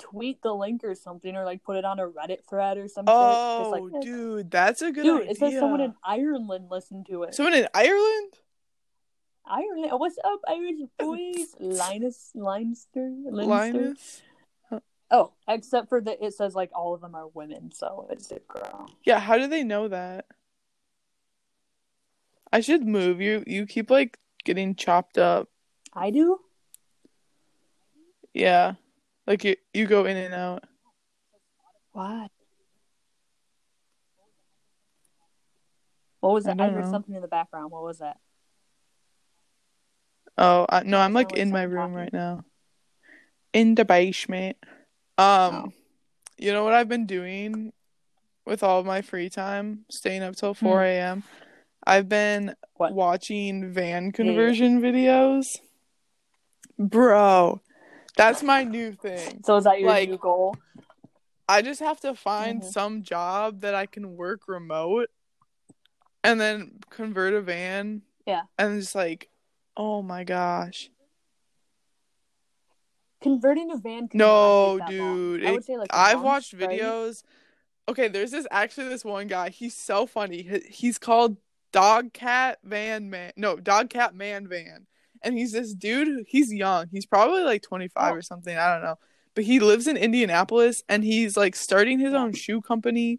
[0.00, 3.14] tweet the link or something, or like put it on a Reddit thread or something.
[3.14, 4.06] Oh, like, eh.
[4.06, 5.30] dude, that's a good dude, idea.
[5.30, 7.34] It says someone in Ireland listened to it.
[7.34, 8.32] Someone in Ireland.
[9.46, 11.54] Ireland, what's up, Irish boys?
[11.58, 14.22] Linus, Leinster, Linus.
[15.10, 18.38] Oh, except for that, it says like all of them are women, so it's a
[18.46, 18.88] girl.
[19.04, 20.26] Yeah, how do they know that?
[22.52, 23.20] I should move.
[23.20, 25.48] You you keep like getting chopped up.
[25.92, 26.38] I do.
[28.32, 28.74] Yeah,
[29.30, 30.64] like you you go in and out.
[31.92, 32.26] Why?
[36.18, 36.60] What was that?
[36.60, 36.90] I, I heard know.
[36.90, 37.70] something in the background.
[37.70, 38.16] What was that?
[40.36, 41.94] Oh I, no, I'm like in my room talking.
[41.94, 42.44] right now.
[43.52, 44.56] In the basement.
[45.16, 45.72] Um, oh.
[46.36, 47.72] you know what I've been doing
[48.44, 51.20] with all of my free time, staying up till four a.m.
[51.20, 51.44] Hmm.
[51.86, 52.94] I've been what?
[52.94, 54.90] watching van conversion yeah.
[54.90, 55.46] videos.
[56.78, 57.60] Bro,
[58.20, 59.42] that's my new thing.
[59.44, 60.56] So is that your like, new goal?
[61.48, 62.70] I just have to find mm-hmm.
[62.70, 65.10] some job that I can work remote
[66.22, 68.02] and then convert a van.
[68.26, 68.42] Yeah.
[68.58, 69.28] And just like,
[69.76, 70.90] oh my gosh
[73.20, 77.22] converting a van no dude i would say like i've watched videos
[77.88, 81.36] okay there's this actually this one guy he's so funny he's called
[81.72, 84.86] dog cat van man no dog cat man van
[85.22, 88.16] and he's this dude he's young he's probably like 25 oh.
[88.16, 88.98] or something i don't know
[89.34, 93.18] but he lives in indianapolis and he's like starting his own shoe company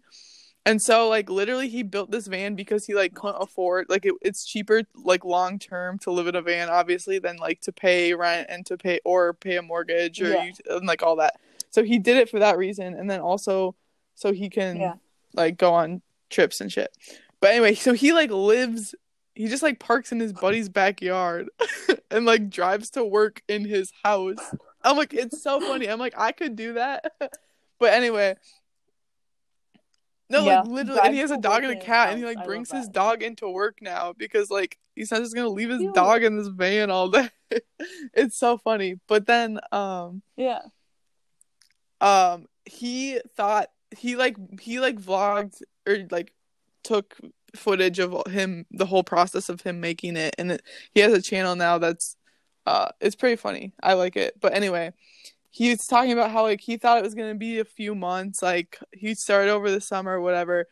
[0.64, 4.14] and so like literally he built this van because he like couldn't afford like it,
[4.22, 8.14] it's cheaper like long term to live in a van obviously than like to pay
[8.14, 10.50] rent and to pay or pay a mortgage or yeah.
[10.70, 11.40] and like all that.
[11.70, 13.74] So he did it for that reason and then also
[14.14, 14.94] so he can yeah.
[15.34, 16.96] like go on trips and shit.
[17.40, 18.94] But anyway, so he like lives
[19.34, 21.48] he just like parks in his buddy's backyard
[22.10, 24.54] and like drives to work in his house.
[24.82, 25.88] I'm like, it's so funny.
[25.88, 27.12] I'm like, I could do that.
[27.78, 28.36] but anyway.
[30.28, 32.38] No, Yeah, like literally and he has a dog and a cat and he like
[32.38, 35.82] I brings his dog into work now because like he says he's gonna leave his
[35.94, 37.28] dog in this van all day.
[38.14, 38.98] it's so funny.
[39.06, 40.62] But then um Yeah.
[42.00, 46.32] um he thought he like he like vlogged or like
[46.82, 47.18] took
[47.54, 50.62] footage of him the whole process of him making it and it,
[50.92, 52.16] he has a channel now that's
[52.66, 54.92] uh it's pretty funny i like it but anyway
[55.50, 57.94] he was talking about how like he thought it was going to be a few
[57.94, 60.66] months like he started over the summer whatever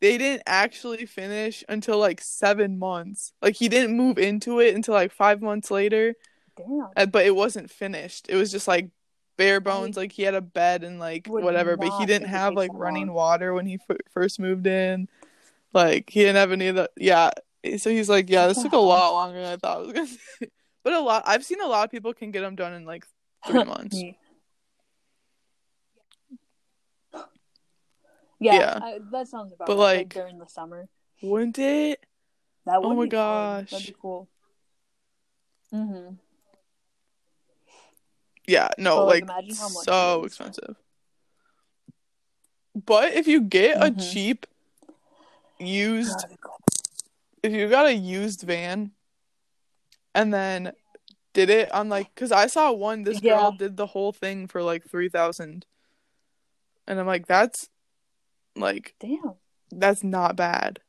[0.00, 4.92] they didn't actually finish until like seven months like he didn't move into it until
[4.94, 6.14] like five months later
[6.56, 6.88] Damn.
[6.96, 8.26] uh, but it wasn't finished.
[8.28, 8.88] It was just like
[9.36, 9.96] bare bones.
[9.96, 13.12] Like he had a bed and like would whatever, but he didn't have like running
[13.12, 15.08] water when he f- first moved in.
[15.76, 17.28] Like he didn't have any of the yeah.
[17.76, 20.06] So he's like, yeah, this took a lot longer than I thought it was gonna.
[20.40, 20.50] Take.
[20.82, 23.04] But a lot, I've seen a lot of people can get them done in like
[23.44, 24.00] three months.
[28.38, 28.78] Yeah, Yeah.
[28.80, 30.88] I, that sounds about But, right, like, during the summer.
[31.22, 32.06] Wouldn't it?
[32.66, 33.66] That would Oh my be fun.
[33.68, 34.28] That'd be cool.
[35.74, 36.14] Mm-hmm.
[38.46, 40.76] Yeah, no, But, like, like, imagine how much so expensive.
[42.76, 44.12] But if you get a Mhm.
[44.12, 44.46] cheap
[45.58, 46.26] used
[47.42, 48.90] if you got a used van
[50.14, 50.72] and then
[51.32, 53.34] did it on like because i saw one this Yeah.
[53.36, 55.64] girl did the whole thing for like 3000
[56.86, 57.68] and i'm like that's
[58.56, 59.34] like Damn.
[59.70, 60.80] that's not bad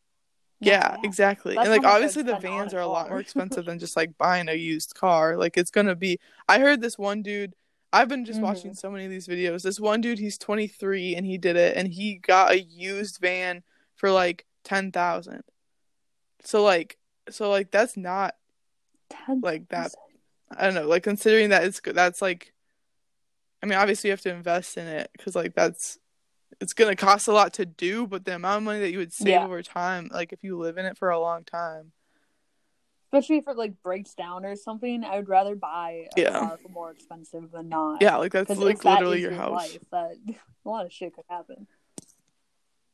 [0.62, 1.00] Not yeah bad.
[1.04, 3.66] exactly That's and like how much I'd obviously the vans are a lot more expensive
[3.66, 7.22] than just like buying a used car like it's gonna be i heard this one
[7.22, 7.54] dude
[7.94, 8.44] i've been just Mhm.
[8.44, 11.76] watching so many of these videos this one dude he's 23 and he did it
[11.78, 13.64] and he got a used van
[13.96, 15.44] for like 10000
[16.44, 16.98] so like
[17.30, 18.36] so like that's not
[19.10, 19.92] Ten like that.
[20.56, 22.54] I don't know, like considering that it's that's like,
[23.64, 25.98] I mean, obviously you have to invest in it because like that's
[26.62, 29.14] it's gonna cost a lot to do, but the amount of money that you would
[29.14, 29.44] save Yeah.
[29.46, 31.92] over time, like if you live in it for a long time,
[33.12, 36.40] Especially if it like breaks down or something, I would rather buy a Yeah.
[36.40, 38.02] car more expensive than not.
[38.02, 39.52] yeah, like that's like that literally your your house.
[39.74, 40.18] life, that
[40.66, 41.68] a lot of shit could happen.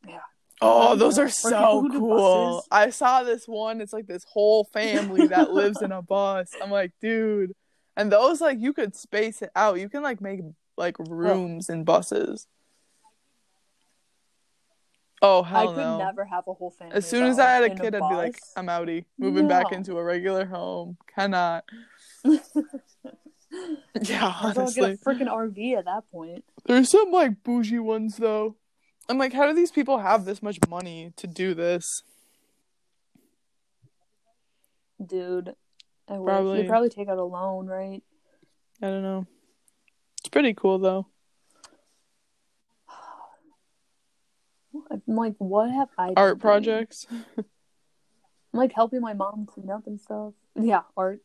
[0.07, 0.19] Yeah.
[0.65, 2.63] Oh, those are so cool.
[2.71, 3.81] I saw this one.
[3.81, 6.51] It's like this whole family that lives in a bus.
[6.61, 7.53] I'm like, dude,
[7.97, 9.79] and those like you could space it out.
[9.79, 10.39] You can like make
[10.77, 11.05] like oh.
[11.05, 12.47] rooms in buses.
[15.21, 15.97] Oh I hell could no!
[15.99, 16.95] never have a whole family.
[16.95, 18.37] As soon as I had a kid, I'd be like.
[18.55, 20.97] I'm outie, moving back into a regular home.
[21.13, 21.65] Cannot.
[24.01, 26.43] Yeah, I'll go get a freaking RV at that point.
[26.65, 28.55] There's some like bougie ones though.
[29.09, 32.03] I'm like, how do these people have this much money to do this?
[35.05, 35.55] Dude,
[36.07, 36.17] I.
[36.17, 36.59] Probably.
[36.59, 38.01] You'd probably take out a loan, right?
[38.81, 39.25] I don't know.
[40.19, 41.07] It's pretty cool though.
[44.91, 47.05] I'm like, what have I Art projects.
[47.37, 47.45] I'm
[48.53, 50.33] like helping my mom clean up and stuff.
[50.55, 51.19] Yeah, art.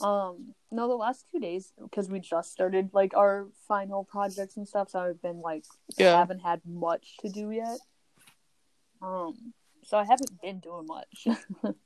[0.00, 4.68] Um, no, the last two days because we just started like our final projects and
[4.68, 5.64] stuff, so I've been like
[5.96, 6.16] Yeah.
[6.18, 7.78] haven't had much to do yet.
[9.00, 9.52] Um,
[9.84, 11.26] so I haven't been doing much.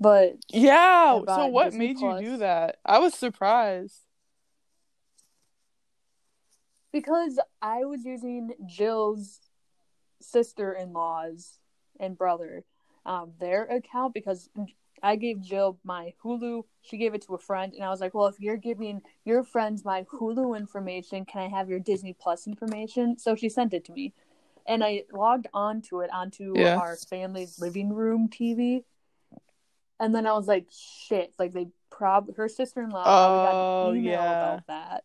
[0.00, 1.20] but Yeah.
[1.26, 2.20] So what Disney made Plus.
[2.22, 2.78] you do that?
[2.84, 4.06] I was surprised.
[6.92, 9.40] because I was using Jill's
[10.20, 11.58] sister in law's
[11.98, 12.64] and brother,
[13.06, 14.48] um, their account because
[15.02, 16.64] I gave Jill my Hulu.
[16.82, 19.42] She gave it to a friend, and I was like, "Well, if you're giving your
[19.42, 23.84] friends my Hulu information, can I have your Disney Plus information?" So she sent it
[23.86, 24.12] to me,
[24.66, 26.76] and I logged onto it onto Yeah.
[26.76, 28.84] our family's living room TV,
[29.98, 33.56] and then I was like, "Shit!" Like they prob her sister in law probably got
[33.56, 34.32] Oh, an email yeah.
[34.32, 35.04] about that,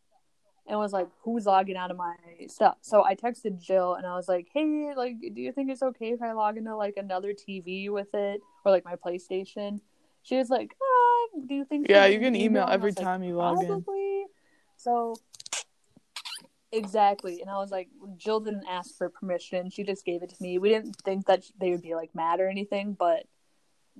[0.67, 2.15] and was like, "Who's logging out of my
[2.47, 5.83] stuff?" So I texted Jill, and I was like, "Hey, like, do you think it's
[5.83, 9.79] okay if I log into like another TV with it or like my PlayStation?"
[10.23, 13.23] She was like, "Ah, do you think?" Yeah, you can email?" email every like, time
[13.23, 13.67] you log in.
[13.67, 14.25] Probably.
[14.77, 15.15] So
[16.71, 20.35] exactly, and I was like, Jill didn't ask for permission; she just gave it to
[20.41, 20.57] me.
[20.57, 23.27] We didn't think that they would be like mad or anything, but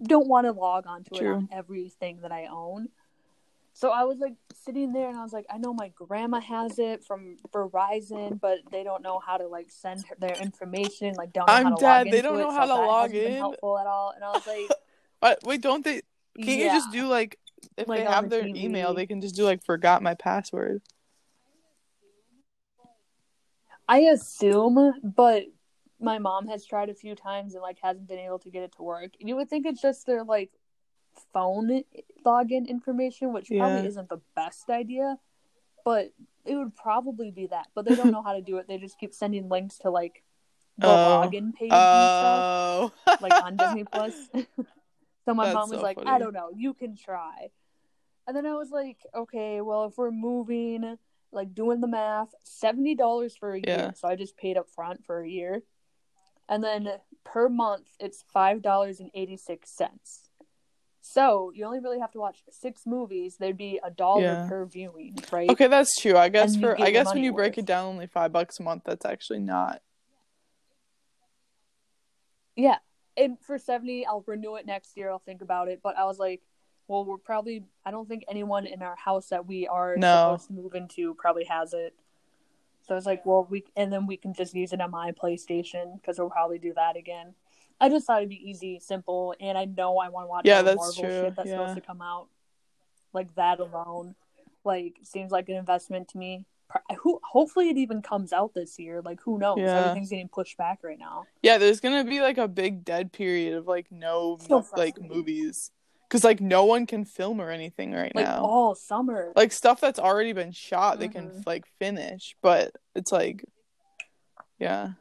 [0.02, 2.90] don't want to log onto it on everything that I own.
[3.78, 6.80] So I was like sitting there, and I was like, I know my grandma has
[6.80, 11.14] it from Verizon, but they don't know how to like send her their information.
[11.16, 12.06] Like, don't know I'm how to dead.
[12.06, 13.38] log They don't it, know so how to log hasn't been in.
[13.38, 14.14] helpful at all.
[14.16, 14.78] And I was like,
[15.22, 16.02] Uh, wait, don't they?
[16.42, 17.38] Can't you just do like
[17.78, 18.64] if Like they have the their TV.
[18.64, 20.82] email, they can just do like forgot my password.
[23.90, 25.44] I assume, but
[26.00, 28.74] my mom has tried a few times and like hasn't been able to get it
[28.78, 29.12] to work.
[29.20, 30.52] And you would think it's just their like
[31.34, 31.84] phone
[32.26, 35.18] login information, which probably isn't the best idea,
[35.84, 36.12] but
[36.46, 37.68] it would probably be that.
[37.76, 38.68] But they don't know how to do it.
[38.68, 40.24] They just keep sending links to like
[40.78, 41.22] the Oh.
[41.24, 42.92] login page and stuff, Oh.
[43.22, 44.14] like on Disney Plus.
[45.26, 47.50] so my That's mom was so like, I don't know, you can try.
[48.28, 50.98] And then I was like, okay, well, if we're moving,
[51.32, 53.76] like doing the math, seventy dollars for a Yeah.
[53.78, 53.94] year.
[53.96, 55.62] So I just paid up front for a year,
[56.50, 56.90] and then
[57.24, 60.25] per month it's five dollars and eighty six cents.
[61.08, 63.38] So you only really have to watch six movies.
[63.38, 64.48] There'd be a dollar Yeah.
[64.50, 65.48] per viewing, right?
[65.52, 66.18] Okay, that's true.
[66.18, 68.64] I guess And for I guess when you break it down only five bucks a
[68.64, 69.84] month, that's actually not.
[72.56, 72.78] Yeah.
[73.16, 75.12] And for 70, I'll renew it next year.
[75.12, 75.82] I'll think about it.
[75.84, 76.42] But I was like,
[76.88, 80.08] well, we're probably, I don't think anyone in our house that we are No.
[80.38, 81.94] supposed to move into probably has it.
[82.82, 85.12] So I was like, well, we, and then we can just use it on my
[85.12, 87.36] PlayStation because we'll probably do that again.
[87.80, 90.58] I just thought it'd be easy, simple, and I know I want to watch Yeah,
[90.58, 91.58] all the that's Marvel true, shit that's yeah.
[91.58, 92.28] supposed to come out.
[93.14, 94.16] Like that alone,
[94.64, 96.46] like seems like an investment to me.
[97.04, 99.02] Who, hopefully, it even comes out this year.
[99.02, 99.60] Like, who knows?
[99.60, 99.78] Yeah.
[99.78, 101.26] Everything's getting pushed back right now.
[101.42, 105.72] Yeah, there's gonna be like a big dead period of like no So like movies
[106.08, 108.44] because like no one can film or anything right Like now.
[108.44, 109.32] all summer.
[109.36, 111.48] Like stuff that's already been shot, they can Mhm.
[111.48, 113.46] like finish, but it's like,
[114.60, 114.94] yeah,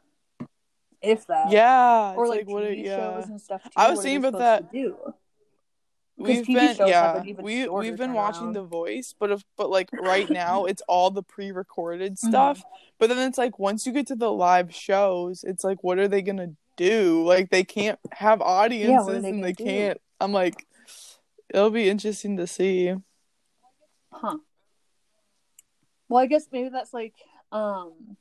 [1.05, 1.51] if that.
[1.51, 2.63] yeah, or like, what?
[2.63, 3.69] TV yeah, shows and stuff too.
[3.75, 4.71] I was thinking about that.
[4.71, 4.97] do?
[6.17, 8.53] We've been yeah we we've been watching.
[8.53, 11.33] The Voice, but if but like right now it's all the Mm-hmm.
[11.33, 12.63] pre-recorded stuff.
[12.99, 16.07] But then it's like once you get to the live shows, it's like what are
[16.07, 17.23] they gonna do?
[17.25, 19.63] Like they can't have audiences they and they do?
[19.65, 20.01] can't.
[20.21, 20.65] I'm like,
[21.53, 22.93] it'll be interesting to see.
[24.11, 24.37] Huh.
[26.07, 27.13] Well, I guess maybe that's like
[27.51, 28.15] um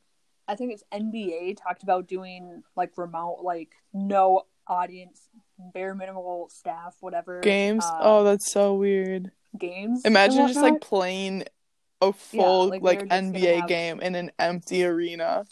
[0.46, 5.28] I think it's NBA talked about doing like remote like no audience,
[5.72, 7.84] bare minimal staff, whatever Games.
[7.84, 9.30] uh, oh, that's so weird.
[9.58, 10.02] games.
[10.04, 11.44] Imagine just like playing
[12.02, 15.44] a full like, like, gonna NBA have- game in an empty arena.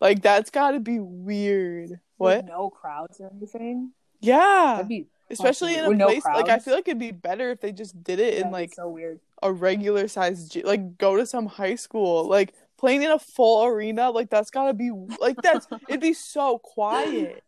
[0.00, 1.90] Like that's got to be weird.
[1.90, 2.44] With What?
[2.46, 3.92] no crowds or anything.
[4.20, 4.74] Yeah.
[4.76, 7.50] That'd be Especially in a With no place like I feel like it'd be better
[7.50, 9.18] if they just did it in like so weird.
[9.42, 14.10] a regular size like go to some high school like playing in a full arena
[14.10, 14.90] like that's gotta be
[15.20, 17.44] like that's it'd be so quiet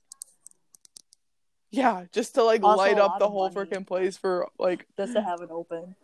[1.72, 5.20] yeah just to like Also, light up the whole freaking place for like just to
[5.22, 5.96] have it open.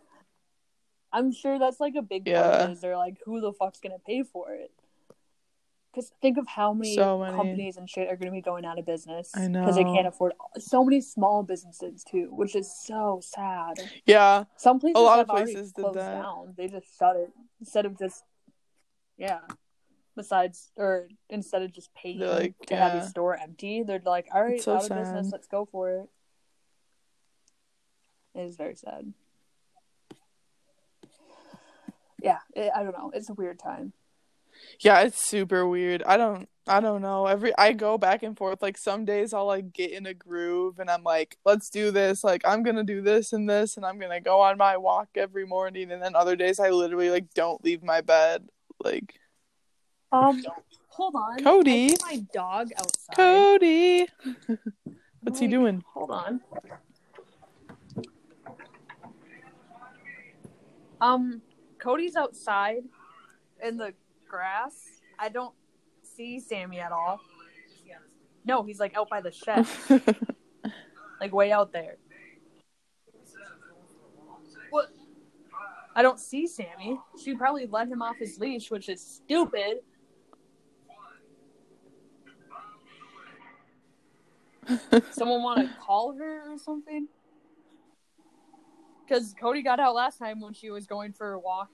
[1.13, 2.63] I'm sure that's like a big part Yeah.
[2.63, 2.73] of it.
[2.73, 4.71] Is they're like, who the fuck's gonna pay for it?
[5.93, 7.35] Because think of how many, So many.
[7.35, 10.07] companies and shit are gonna be going out of business I know because they can't
[10.07, 10.33] afford.
[10.57, 13.77] So many small businesses too, which is so sad.
[14.05, 16.21] yeah Some places a lot of places did that.
[16.21, 16.53] down.
[16.57, 17.29] They just shut it
[17.61, 18.23] instead of just
[19.21, 19.39] yeah.
[20.17, 22.99] Besides, or instead of just paying They're like, to have yeah.
[22.99, 25.29] your store empty, they're like, "All right, It's so out of business.
[25.31, 26.09] Let's go for it."
[28.35, 29.13] It is very sad.
[32.21, 33.11] Yeah, it, I don't know.
[33.13, 33.93] It's a weird time.
[34.81, 38.61] yeah it's super weird i don't i don't know every i go back and forth
[38.61, 42.23] like some days i'll like get in a groove and i'm like let's do this
[42.23, 45.45] like i'm gonna do this and this and i'm gonna go on my walk every
[45.45, 48.49] morning and then other days i literally like don't leave my bed
[48.83, 49.15] like
[50.11, 50.43] Um,
[50.89, 51.93] hold on, Cody.
[52.03, 53.15] I my dog outside.
[53.15, 54.07] cody
[55.21, 56.41] what's he doing Hold on.
[60.99, 61.41] Um,
[61.79, 62.83] Cody's outside
[63.63, 63.93] in the
[64.29, 65.01] grass.
[65.17, 65.53] I don't
[66.03, 67.19] see Sammy at all.
[68.43, 69.67] No, he's like out by the shed,
[71.21, 71.97] like way out there.
[75.95, 76.99] I don't see Sammy.
[77.21, 79.79] She probably let him off his leash, which is stupid.
[85.11, 87.07] Someone want to call her or something?
[89.05, 91.69] Because Cody got out last time when she was going for a walk.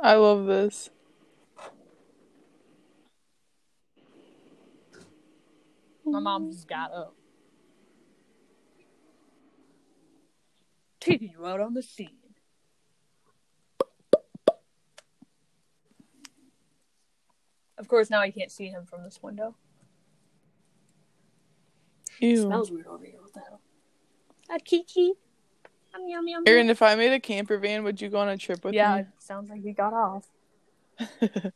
[0.00, 0.90] i love this
[6.04, 7.17] My mom just got up.
[11.00, 12.10] Taking you out on the scene.
[17.78, 19.54] Of course, now I can't see him from this window.
[22.20, 22.42] Ew.
[22.42, 23.20] smells weird over here.
[23.20, 23.60] What the hell?
[24.50, 25.12] A Kiki.
[25.94, 28.36] Um, yum, yum, Aaron, if I made a camper van, would you go on a
[28.36, 29.00] trip with yeah, me?
[29.02, 30.26] it sounds like he got off.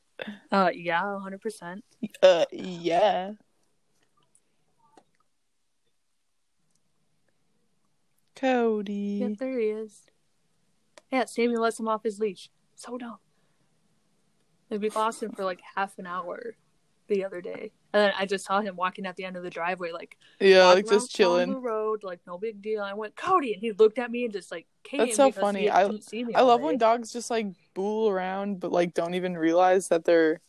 [0.53, 1.81] Uh, yeah, 100%.
[2.23, 3.33] uh, yeah.
[8.43, 9.19] Cody.
[9.23, 10.03] Yep, there he is.
[11.11, 12.51] Yeah, Sammy lets him off his leash.
[12.75, 13.17] So dumb.
[14.71, 16.57] Like, we lost him for like half an hour.
[17.09, 19.51] the other day, and then I just saw him walking at the end of the
[19.51, 21.51] driveway, like Yeah, like just chilling.
[21.51, 22.83] the road, like no big deal.
[22.83, 25.01] I went Cody, and he looked at me and just like came.
[25.01, 25.69] That's so funny.
[25.69, 25.83] I-
[26.35, 26.65] I love day.
[26.67, 30.41] when dogs just like bull around, but like don't even realize that they're.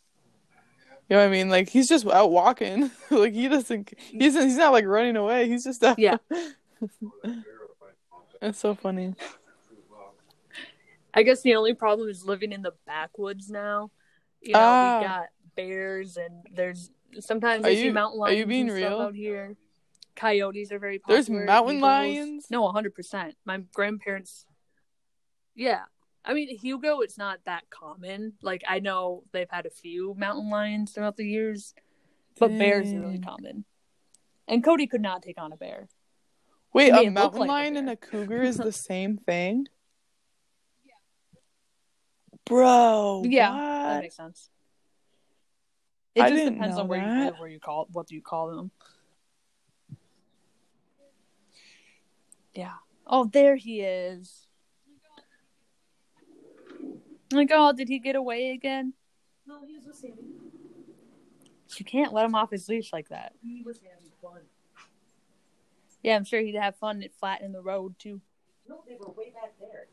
[1.10, 1.50] You know what I mean?
[1.50, 2.90] Like he's just out walking.
[3.10, 3.92] like he doesn't.
[3.98, 5.48] He's he's not like running away.
[5.50, 5.98] He's just out.
[5.98, 6.16] Yeah.
[8.44, 9.14] That's so funny.
[11.14, 13.90] I guess the only problem is living in the backwoods now.
[14.42, 14.98] You know, Ah.
[15.00, 16.90] we got bears and there's
[17.20, 19.00] sometimes Are I see you- mountain are you being real?
[19.00, 19.56] out here.
[20.14, 21.16] Coyotes are very popular.
[21.22, 21.82] There's mountain eagles.
[21.82, 22.50] lions?
[22.50, 23.34] No, hundred percent.
[23.46, 24.44] My grandparents.
[25.54, 25.84] Yeah,
[26.22, 27.00] I mean Hugo.
[27.00, 28.34] It's not that common.
[28.42, 31.72] Like I know they've had a few mountain lions throughout the years,
[32.38, 33.64] but bears are really common.
[34.46, 35.88] And Cody could not take on a bear.
[36.74, 39.66] Wait, may a mountain like a lion and a cougar is the same thing?
[42.44, 43.22] Bro.
[43.26, 43.50] yeah,
[43.88, 44.50] that makes sense.
[46.14, 47.24] It I just didn't depends know on where you that.
[47.24, 48.70] live, where you call what do you call them.
[52.54, 52.72] Yeah.
[53.06, 54.46] Oh, there he is.
[57.32, 58.92] Like, oh, did he get away again?
[59.46, 60.14] No, he was with Sammy.
[61.76, 63.32] You can't let him off his leash like that.
[63.42, 64.42] He was having fun.
[66.04, 68.20] Yeah, I'm sure he'd have fun at flat in the road too.
[68.68, 69.86] No, they were way back there.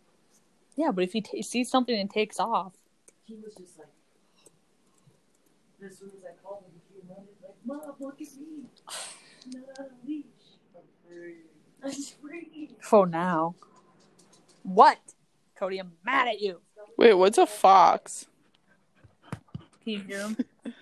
[0.75, 2.73] Yeah, but if he t- sees something and takes off,
[3.25, 3.87] He was just like,
[5.89, 8.65] as soon as I called him, he came running like, Mom, look at me.
[9.45, 10.25] I'm not on a leash.
[10.75, 11.35] I'm free.
[11.83, 12.69] I'm free.
[12.81, 13.55] for now.
[14.63, 14.99] What?
[15.55, 16.59] Cody, I'm mad at you.
[16.97, 18.25] Wait, what's a fox?
[19.83, 20.37] Can you hear him?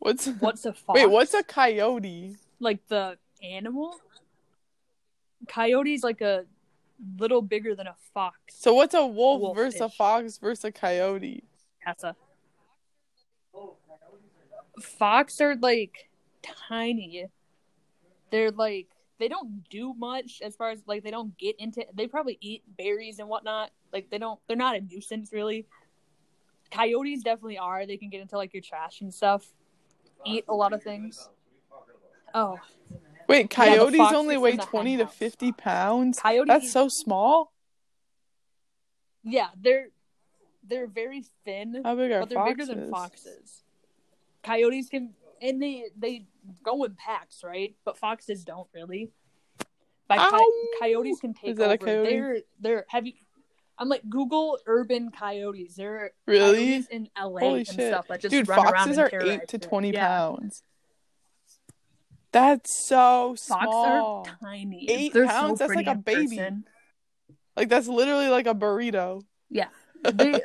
[0.00, 0.98] What's What's a fox?
[0.98, 2.34] Wait, what's a coyote?
[2.58, 3.94] like the animal?
[5.48, 6.44] Coyote's like a
[7.18, 8.36] little bigger than a fox.
[8.48, 11.44] So what's a wolf Wolf versus a fox versus a coyote?
[11.84, 12.16] That's a
[14.80, 16.10] fox are like
[16.68, 17.26] tiny.
[18.30, 18.88] They're like
[19.18, 21.84] they don't do much as far as like they don't get into.
[21.94, 23.70] They probably eat berries and whatnot.
[23.92, 24.40] Like they don't.
[24.48, 25.66] They're not a nuisance really.
[26.70, 27.86] Coyotes definitely are.
[27.86, 29.46] They can get into like your trash and stuff.
[30.24, 31.28] Eat a lot of things.
[32.34, 32.58] Oh,
[33.32, 36.18] Wait, coyotes fox only weigh in the hen 20 to 50 pounds?
[36.20, 36.48] coyotes.
[36.48, 37.52] That's so small?
[39.24, 39.88] yeah, they're
[40.66, 41.80] they're very thin.
[41.84, 42.56] How big are but they're foxes?
[42.68, 43.62] bigger than foxes.
[44.42, 46.26] Coyotes can, and they they
[46.64, 47.74] go in packs, right?
[47.84, 49.10] But foxes don't really.
[50.10, 50.30] Ow!
[50.30, 51.78] co- coyotes can take Is that a over.
[51.86, 52.10] coyote?
[52.10, 53.14] They're they're have you?
[53.78, 55.74] I'm like Google urban coyotes.
[55.76, 56.66] They're Really?
[56.82, 57.88] coyotes in LA Holy and shit.
[57.92, 60.06] stuff just Dude, run around foxes are 8 to 20 Yeah.
[60.06, 60.62] pounds.
[62.32, 64.26] That's so Fox small.
[64.26, 64.90] are tiny.
[64.90, 65.58] Eight They're pounds?
[65.58, 66.36] So That's like a baby.
[66.36, 66.64] person.
[67.56, 69.22] Like that's literally like a burrito.
[69.50, 69.68] Yeah.
[70.14, 70.42] They,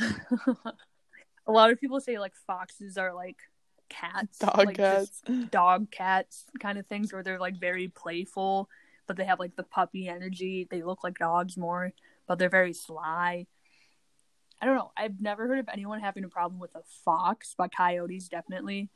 [0.00, 3.36] a lot of people say like foxes are like
[3.88, 5.22] cats, Dog like, cats.
[5.50, 8.68] dog cats kind of things where they're like very playful,
[9.06, 10.66] but they have like the puppy energy.
[10.70, 11.92] They look like dogs more,
[12.26, 13.46] but they're very sly.
[14.60, 14.90] I don't know.
[14.96, 18.90] I've never heard of anyone having a problem with a fox, but coyotes definitely.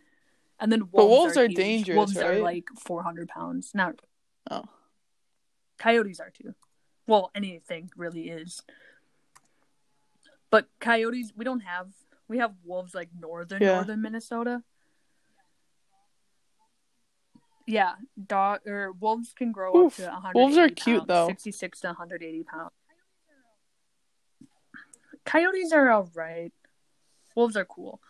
[0.63, 1.57] And then wolves, But wolves are huge.
[1.57, 3.75] dangerous, Wolves are like four hundred pounds.
[3.75, 4.01] Not
[4.49, 4.63] Oh.
[5.77, 6.55] coyotes are too.
[7.09, 8.63] Well, anything really is.
[10.51, 11.89] But coyotes, we don't have.
[12.29, 13.75] We have wolves like northern Yeah.
[13.75, 14.63] northern Minnesota.
[17.67, 17.95] Yeah,
[18.25, 19.99] dog or wolves can grow Oof.
[19.99, 20.35] up to 100.
[20.39, 21.27] Wolves are cute, though.
[21.27, 22.73] 66 to 180 pounds.
[25.25, 26.53] Coyotes are alright.
[27.35, 28.01] Wolves are cool.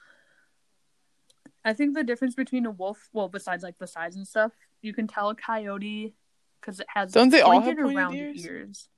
[1.64, 4.92] I think the difference between a wolf, well, besides like the size and stuff, you
[4.92, 6.14] can tell a coyote
[6.60, 8.88] because it has Don't they all have pointed pointed ears?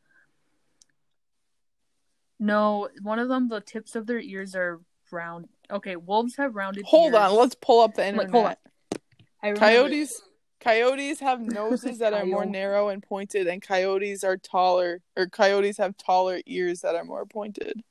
[2.40, 5.48] No, one of them, the tips of their ears are round.
[5.70, 7.22] Okay, wolves have rounded Hold ears.
[7.22, 8.30] on, let's pull up the Like, internet.
[8.30, 9.56] hold on.
[9.56, 10.22] Coyotes
[10.60, 15.76] coyotes have noses that are more narrow and pointed and coyotes are taller or coyotes
[15.76, 17.82] have taller ears that are more pointed.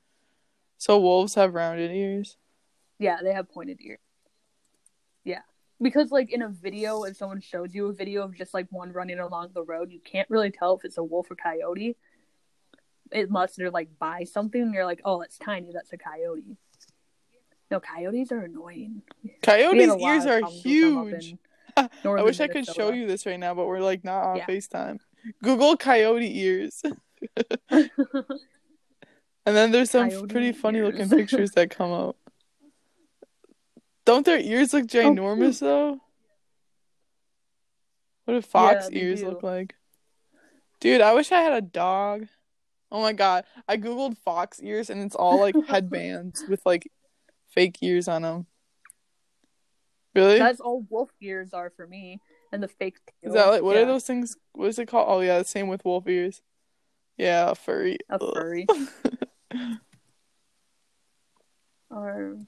[0.78, 2.36] So wolves have rounded ears.
[2.98, 3.98] Yeah, they have pointed ears.
[5.84, 8.90] Because like in a video, if someone shows you a video of just like one
[8.90, 11.96] running along the road, you can't really tell if it's a wolf or coyote.
[13.12, 16.56] Unless they're like buy something and you're like, oh, that's tiny, that's a coyote.
[17.70, 19.02] No, coyotes are annoying.
[19.42, 21.36] Coyotes' ears are problems with them up huge.
[21.76, 24.46] I wish I could show you this right now, but we're like not on Yeah.
[24.46, 25.00] FaceTime.
[25.42, 26.82] Google coyote ears.
[29.46, 32.16] And then there's some Coyote pretty funny looking pictures that come out.
[34.04, 36.00] Don't their ears look oh, ginormous though?
[38.24, 39.28] What do fox they ears do.
[39.28, 39.74] look like?
[40.80, 42.26] Dude, I wish I had a dog.
[42.90, 43.44] Oh my god.
[43.68, 46.90] I googled fox ears and it's all like headbands with like
[47.48, 48.46] fake ears on them.
[50.14, 50.38] Really?
[50.38, 52.20] That's all wolf ears are for me,
[52.52, 52.98] and the fake.
[53.22, 54.36] Is that like what Yeah, are those things?
[54.52, 55.06] What is it called?
[55.08, 56.40] Oh yeah, the same with wolf ears.
[57.16, 57.98] Yeah, furry.
[58.08, 58.66] A furry.
[61.90, 62.46] or um,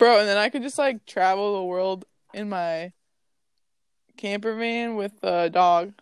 [0.00, 2.92] Bro, and then I could just like travel the world in my
[4.16, 5.92] camper van with a dog.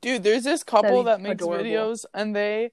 [0.00, 1.62] Dude, there's this couple that makes adorable.
[1.62, 2.72] videos and they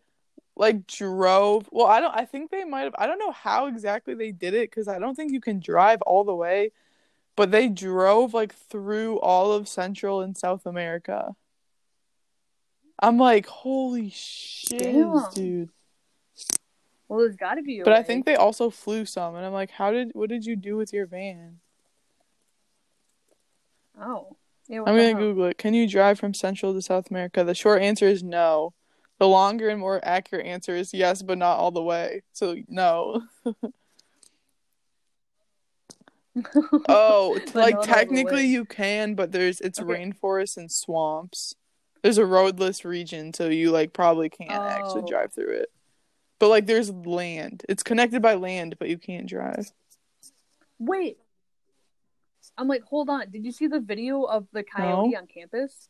[0.55, 1.67] like drove.
[1.73, 4.53] Well, I don't I think they might have I don't know how exactly they did
[4.53, 6.71] it cuz I don't think you can drive all the way,
[7.35, 11.35] but they drove like through all of Central and South America.
[12.97, 15.69] I'm like, "Holy shit, dude."
[17.11, 17.81] Well, there's got to be.
[17.83, 20.55] But I think they also flew some, and I'm like, how did what did you
[20.55, 21.59] do with your van?
[23.99, 24.37] Oh,
[24.69, 24.79] yeah.
[24.79, 25.13] I'm gonna?
[25.15, 25.57] Google it.
[25.57, 27.43] Can you drive from Central to South America?
[27.43, 28.73] The short answer is no.
[29.19, 32.21] The longer and more accurate answer is yes, but not all the way.
[32.31, 33.23] So no.
[36.87, 39.91] Oh, like not all the technically you can, but there's it's Okay.
[40.05, 41.55] rainforest and swamps.
[42.03, 45.07] There's a roadless region, so you like probably can't actually Oh.
[45.09, 45.69] drive through it.
[46.41, 47.63] But like there's land.
[47.69, 49.71] It's connected by land, but you can't drive.
[50.79, 51.19] Wait.
[52.57, 53.29] I'm like, hold on.
[53.29, 55.19] Did you see the video of the coyote No.
[55.19, 55.87] on campus?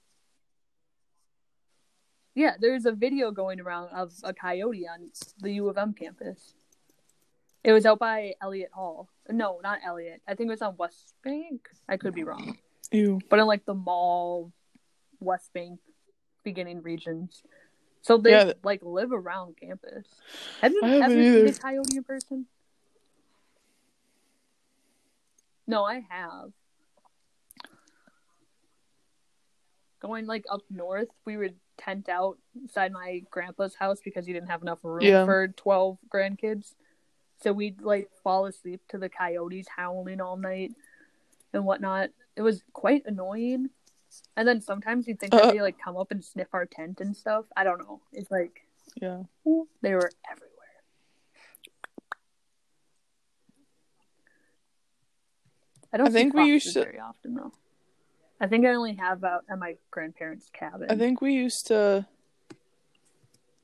[2.35, 6.53] Yeah, there's a video going around of a coyote on the U of M campus.
[7.63, 9.07] It was out by Elliott Hall.
[9.29, 10.21] No, not Elliott.
[10.27, 11.69] I think it was on West Bank.
[11.87, 12.57] I could be wrong.
[12.91, 13.21] Ew.
[13.29, 14.51] But in like the mall,
[15.21, 15.79] West Bank,
[16.43, 17.41] beginning regions.
[18.01, 20.05] So they Yeah, like live around campus.
[20.61, 22.47] Have you ever seen a coyote in person?
[25.67, 26.51] No, I have.
[30.01, 34.49] Going like up north, we would tent out inside my grandpa's house because he didn't
[34.49, 35.25] have enough room Yeah.
[35.25, 36.73] for twelve grandkids.
[37.41, 40.73] So we'd like fall asleep to the coyotes howling all night
[41.53, 42.09] and whatnot.
[42.35, 43.69] It was quite annoying.
[44.35, 45.51] And then sometimes you'd think Uh.
[45.51, 47.45] they like come up and sniff our tent and stuff.
[47.55, 48.01] I don't know.
[48.11, 49.23] It's like Yeah.
[49.81, 50.49] they were everywhere.
[55.93, 57.51] I don't I think we used to- very often though.
[58.39, 60.87] I think I only have out at my grandparents' cabin.
[60.89, 62.07] I think we used to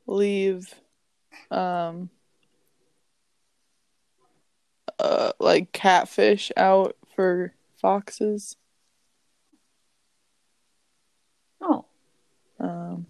[0.05, 0.73] leave
[1.51, 2.09] um
[4.99, 8.55] uh like catfish out for foxes.
[11.61, 11.85] Oh,
[12.59, 13.07] Um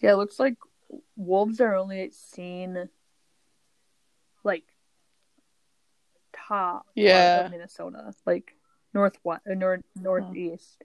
[0.00, 0.12] yeah.
[0.12, 0.54] It looks like
[1.16, 2.88] wolves are only seen
[4.44, 4.64] like
[6.32, 7.44] top Yeah.
[7.46, 8.54] of Minnesota, like
[8.94, 10.82] northwest, uh, north northeast.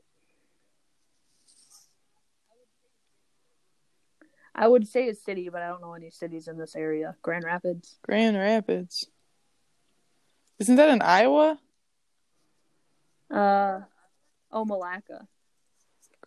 [4.55, 7.15] I would say a city, but I don't know any cities in this area.
[7.21, 7.97] Grand Rapids.
[8.03, 9.07] Grand Rapids.
[10.59, 11.59] Isn't that in Iowa?
[13.31, 13.81] Uh,
[14.51, 15.27] oh, Malacca.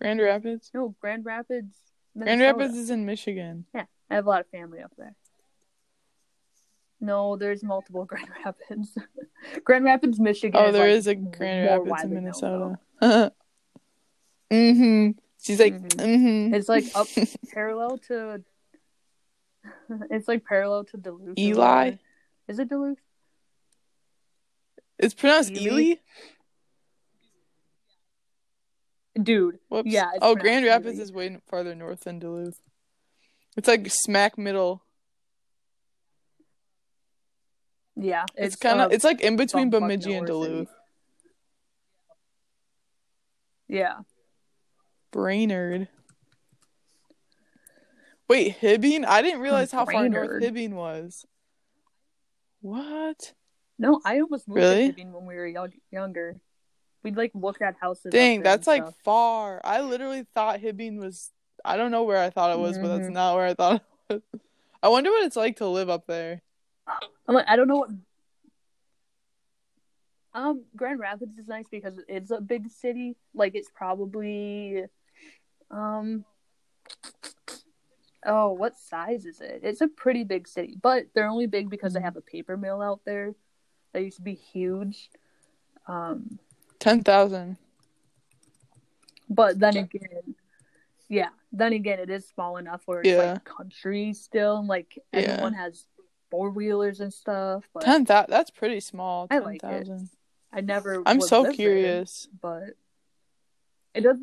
[0.01, 0.70] Grand Rapids?
[0.74, 1.74] No, Grand Rapids.
[2.18, 3.66] Grand Rapids is in Michigan.
[3.74, 5.14] Yeah, I have a lot of family up there.
[7.01, 8.97] No, there's multiple Grand Rapids.
[9.64, 10.61] Grand Rapids, Michigan.
[10.62, 12.78] Oh, there is, like, is a Grand Rapids in Minnesota.
[14.51, 15.11] mm-hmm.
[15.42, 15.88] She's like, Mhm.
[15.88, 16.55] mm-hmm.
[16.55, 17.07] It's like up
[17.53, 18.42] parallel to.
[20.11, 21.38] It's like parallel to Duluth.
[21.38, 21.94] Eli?
[22.49, 22.99] Is it Duluth?
[24.99, 25.82] It's pronounced Ely?
[25.82, 25.94] Ely?
[29.20, 29.58] Dude.
[29.68, 29.90] Whoops.
[29.90, 32.60] Yeah, it's oh, Grand Rapids is way farther north than Duluth.
[33.56, 34.82] It's like smack middle.
[37.98, 40.26] Yeah, It's, kind of uh, it's like in between Bemidji and.
[40.26, 40.68] Duluth.
[43.68, 44.00] Yeah.
[45.12, 45.88] Brainerd.
[48.28, 49.06] Wait, Hibbing?
[49.06, 51.24] I didn't realize how far north Hibbing was.
[52.60, 53.32] What?
[53.78, 54.92] No, I almost moved Really?
[54.92, 56.36] to Hibbing when we were young, younger.
[57.07, 58.11] We'd like look at houses.
[58.11, 59.61] Dang, that's like far.
[59.62, 61.30] I literally thought Hibbing was.
[61.64, 63.12] I don't know where I thought it was, but that's Mhm.
[63.12, 63.80] not where I thought
[64.11, 64.22] it was.
[64.82, 66.42] I wonder what it's like to live up there.
[67.28, 67.90] I'm like, I don't know what.
[70.34, 73.14] Um, Grand Rapids is nice because it's a big city.
[73.32, 74.86] Like, it's probably,
[75.70, 76.24] um,
[78.24, 79.61] oh, what size is it?
[79.62, 82.82] It's a pretty big city, but they're only big because they have a paper mill
[82.82, 83.36] out there
[83.92, 85.09] that used to be huge.
[85.86, 86.40] Um,
[86.79, 87.57] Ten thousand.
[89.29, 90.35] but then again,
[91.09, 93.33] yeah, then again, it is small enough where it's Yeah.
[93.35, 95.20] like country still, and like Yeah.
[95.20, 95.87] everyone has
[96.31, 97.64] four wheelers and stuff.
[97.72, 98.31] But Ten thousand.
[98.31, 99.27] That's pretty small.
[99.31, 99.61] I Ten like it.
[99.62, 100.11] thousand.
[100.53, 101.03] I never.
[101.07, 102.29] I'm would so live there, curious.
[102.41, 102.70] but
[103.95, 104.18] it does.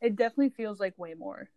[0.00, 1.48] It definitely feels like way more.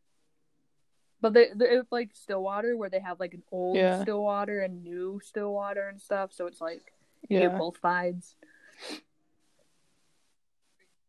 [1.20, 4.02] But they, they it's like Stillwater, where they have like an old Yeah.
[4.04, 6.32] Stillwater and new Stillwater and stuff.
[6.32, 6.94] So it's like
[7.28, 8.36] you get both vibes.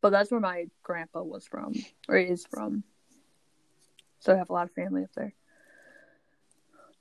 [0.00, 1.74] But that's where my grandpa was from,
[2.08, 2.84] or is from.
[4.20, 5.34] So I have a lot of family up there.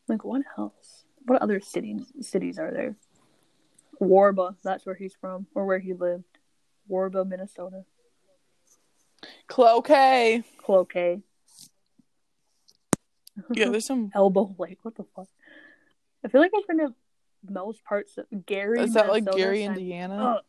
[0.08, 1.04] Like what else?
[1.26, 2.95] What other cities cities are there?
[4.02, 6.24] Warba, that's where he's from, or where he lived.
[6.89, 7.84] Warba, Minnesota.
[9.48, 10.43] Cloquet.
[10.64, 11.22] Cloquet.
[13.52, 14.12] Yeah, there's some.
[14.16, 14.80] Elbow Lake.
[14.84, 15.28] What the fuck?
[16.24, 16.93] I feel like I've been to
[17.50, 18.82] most parts of Gary.
[18.82, 20.41] Is that like Gary, Indiana?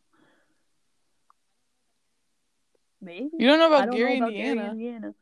[3.01, 3.29] Maybe.
[3.37, 4.55] You don't know about don't Gary, know about Indiana?
[4.61, 5.13] Gary, Indiana.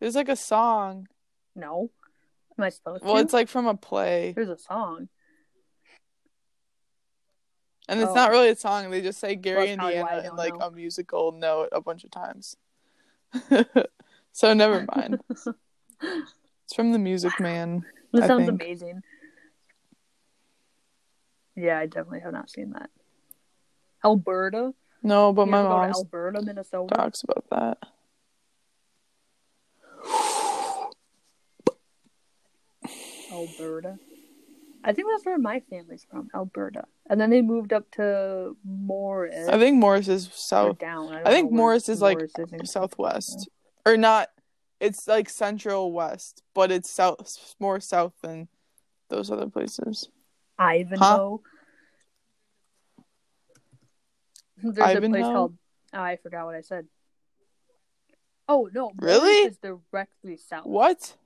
[0.00, 1.06] There's like a song.
[1.54, 1.90] No.
[2.58, 3.20] Am I supposed Well, to?
[3.20, 5.08] it's like from a play, There's a song.
[7.88, 8.14] and it's Oh.
[8.14, 8.90] not really a song.
[8.90, 10.66] They just say Gary, that's probably why I Indiana, in like know.
[10.66, 12.56] a musical note a bunch of times.
[14.32, 15.20] so never mind.
[16.64, 17.84] It's from the Music Man.
[18.12, 18.60] That I sounds think.
[18.60, 19.02] amazing.
[21.54, 22.90] Yeah, I definitely have not seen that.
[24.04, 24.72] Alberta.
[25.02, 26.94] No, but You my ever go to mom Alberta, Minnesota.
[26.94, 27.78] talks about that.
[33.32, 33.98] Alberta.
[34.84, 36.84] I think that's where my family's from, Alberta.
[37.08, 39.48] And then they moved up to Morris.
[39.48, 41.12] I think Morris is or south, down.
[41.12, 43.48] I, I think Morris is, like, is southwest,
[43.86, 44.28] or not.
[44.80, 48.48] It's like central west, but it's south, more south than
[49.08, 50.08] those other places.
[50.58, 51.40] Ivanhoe.
[54.74, 55.56] There's a place called.
[55.92, 56.86] Oh, I forgot what I said.
[58.48, 58.92] Oh no!
[59.00, 59.48] Really?
[59.48, 61.16] Is directly south What?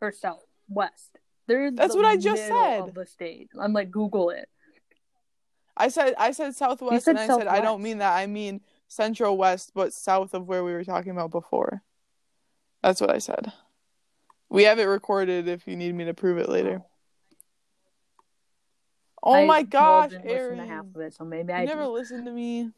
[0.00, 1.18] or southwest.
[1.46, 2.80] There's That's the what I just said.
[2.80, 3.50] Of the state.
[3.58, 4.48] I'm like Google it.
[5.76, 8.14] I said I said southwest, said and I said I don't mean that.
[8.16, 11.82] I mean central west, but south of where we were talking about before.
[12.82, 13.52] That's what I said.
[14.48, 16.82] We have it recorded if you need me to prove it later.
[19.22, 20.58] Oh I my gosh, Aaron!
[20.68, 21.88] half of it, so maybe You I never do.
[21.88, 22.70] listened to me.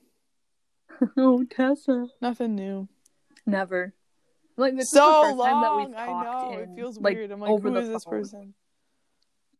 [1.17, 2.07] oh, Tessa.
[2.21, 2.89] Nothing new.
[3.47, 3.95] Never.
[4.57, 5.95] Like this so is the first time that we've long.
[5.95, 7.31] I talked know it feels like, weird.
[7.31, 8.13] I'm like, over who is this phone.
[8.13, 8.55] person?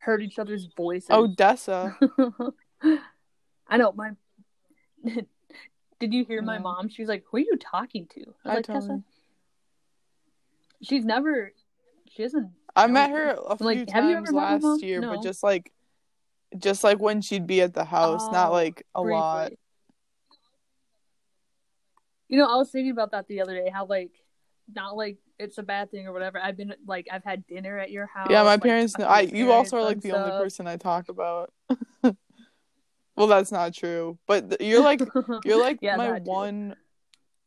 [0.01, 1.09] Heard each other's voices.
[1.11, 1.95] Oh, Dessa.
[3.69, 4.11] I know my.
[6.01, 6.89] Did you hear my mom?
[6.89, 9.03] She's like, "Who are you talking to?" I I like, Tessa.
[10.83, 11.53] She's never.
[12.11, 12.51] She hasn't.
[12.77, 15.15] I met her a few Like, times ever met my last year, No.
[15.17, 15.73] but just like,
[16.57, 19.53] just like when she'd be at the house, not Oh, like a lot.
[22.29, 23.71] You know, I was thinking about that the other day.
[23.73, 24.13] How like,
[24.75, 26.39] not like it's a bad thing or whatever.
[26.41, 28.29] I've been like, I've had dinner at your house.
[28.31, 29.07] Yeah, my like, parents know.
[29.07, 31.53] I you also are like the only person I talk about.
[33.17, 35.01] well, that's not true, but th- you're like
[35.45, 36.77] you're like Yeah, my one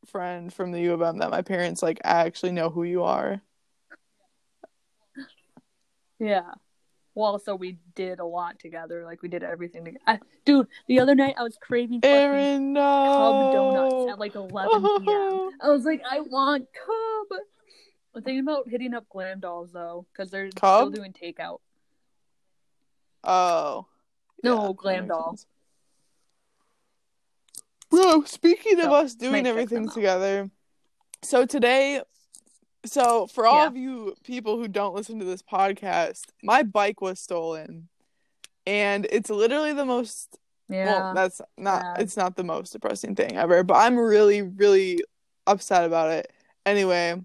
[0.07, 3.03] friend from the U of M that my parents like I actually know who you
[3.03, 3.41] are.
[6.19, 6.51] Yeah.
[7.13, 9.03] Well, so we did a lot together.
[9.03, 10.03] Like we did everything together.
[10.07, 12.81] I, dude, the other night I was craving Aaron, no.
[12.81, 15.49] Cub donuts at like 11 p.m.
[15.61, 17.39] I was like, I want Cub.
[18.15, 20.87] I'm thinking about hitting up Glam Dolls though, because they're Cub?
[20.87, 21.59] still doing takeout.
[23.23, 23.87] Oh.
[24.43, 25.45] No, that Glam Dolls.
[27.89, 30.49] Bro, speaking of us doing everything together,
[31.21, 32.01] so today,
[32.85, 33.67] so for all Yeah.
[33.67, 37.89] of you people who don't listen to this podcast, my bike was stolen,
[38.65, 40.37] and it's literally the most.
[40.69, 40.85] Yeah.
[40.85, 41.81] Well, that's not.
[41.81, 42.01] sad.
[42.01, 44.99] It's not the most depressing thing ever, but I'm really, really
[45.45, 46.31] upset about it.
[46.65, 47.21] Anyway,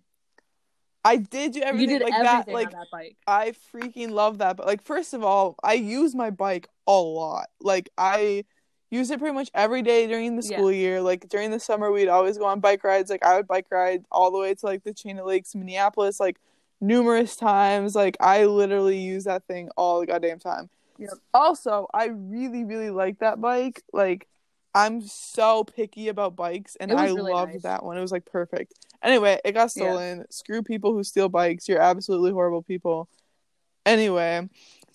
[1.04, 2.52] I did do you everything did like everything that.
[2.52, 3.16] Like that bike.
[3.28, 4.56] I freaking love that.
[4.56, 7.46] But like, first of all, I use my bike a lot.
[7.60, 8.44] Like I
[8.90, 10.56] use it pretty much every day during the Yeah.
[10.58, 11.00] school year.
[11.00, 13.10] Like during the summer, we'd always go on bike rides.
[13.10, 16.20] Like I would bike ride all the way to like the Chain of Lakes, Minneapolis,
[16.20, 16.38] like
[16.80, 17.94] numerous times.
[17.94, 20.70] Like I literally use that thing all the goddamn time.
[20.98, 21.10] Yep.
[21.34, 23.82] Also, I really, really like that bike.
[23.92, 24.28] Like
[24.74, 27.62] I'm so picky about bikes, and I really loved nice.
[27.62, 27.96] that one.
[27.96, 28.74] It was like perfect.
[29.02, 29.84] Anyway, it got Yeah.
[29.84, 30.24] stolen.
[30.30, 31.66] Screw people who steal bikes.
[31.68, 33.08] You're absolutely horrible people.
[33.84, 34.48] Anyway,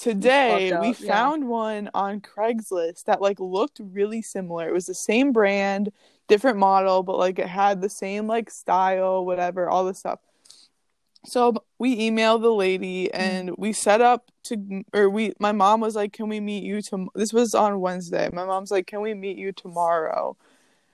[0.03, 1.07] today we up, yeah.
[1.07, 4.67] found one on Craigslist that like looked really similar.
[4.67, 5.91] It was the same brand,
[6.27, 10.19] different model, but like it had the same like style, whatever, all this stuff.
[11.25, 13.21] So we emailed the lady Mm-hmm.
[13.21, 16.81] and we set up to or we my mom was like, "Can we meet you
[16.83, 18.29] to This was on Wednesday.
[18.33, 20.35] My mom's like, "Can we meet you tomorrow?"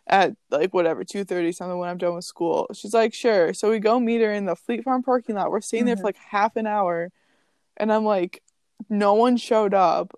[0.07, 2.67] at like whatever 2:30 something when I'm done with school.
[2.73, 5.51] She's like, "Sure." So we go meet her in the Fleet Farm parking lot.
[5.51, 5.99] We're staying there Mhm.
[5.99, 7.11] for like half an hour.
[7.77, 8.41] And I'm like,
[8.89, 10.13] no one showed up.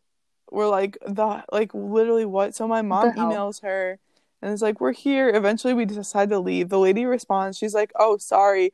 [0.51, 2.55] We're like the like literally what?
[2.55, 3.99] So my mom emails her
[4.41, 6.69] and it's like, "We're here." Eventually we decide to leave.
[6.69, 7.57] The lady responds.
[7.57, 8.73] She's like, "Oh, sorry.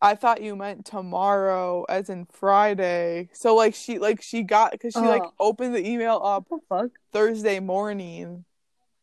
[0.00, 3.28] I thought you meant tomorrow, as in Friday.
[3.32, 5.32] So like she like she got because she like Oh.
[5.40, 6.90] opened the email up the fuck?
[7.12, 8.44] Thursday morning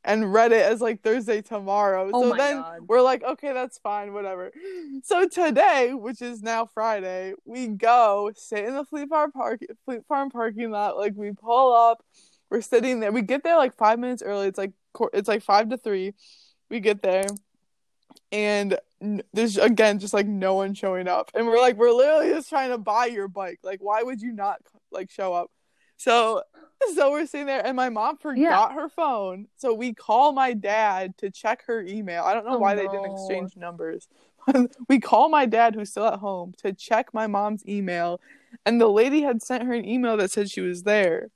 [0.05, 2.11] and read it as like Thursday tomorrow.
[2.13, 2.79] Oh so then God.
[2.87, 4.51] we're like, okay, that's fine, whatever.
[5.03, 10.01] So today, which is now Friday, we go sit in the Fleet Farm park Fleet
[10.07, 10.97] Farm parking lot.
[10.97, 12.03] Like we pull up,
[12.49, 13.11] we're sitting there.
[13.11, 14.47] We get there like five minutes early.
[14.47, 14.71] It's like
[15.13, 16.13] it's like five to three.
[16.69, 17.25] We get there,
[18.31, 18.79] and
[19.33, 22.69] there's again just like no one showing up, and we're like, we're literally just trying
[22.69, 23.59] to buy your bike.
[23.63, 24.59] Like, why would you not
[24.91, 25.51] like show up?
[25.97, 26.43] So
[26.93, 29.47] so we're sitting there and my mom forgot her phone.
[29.55, 32.23] So we call my dad to check her email.
[32.23, 34.07] I don't know Oh, why they didn't exchange numbers.
[34.89, 38.19] we call my dad who's still at home to check my mom's email
[38.65, 41.29] and the lady had sent her an email that said she was there.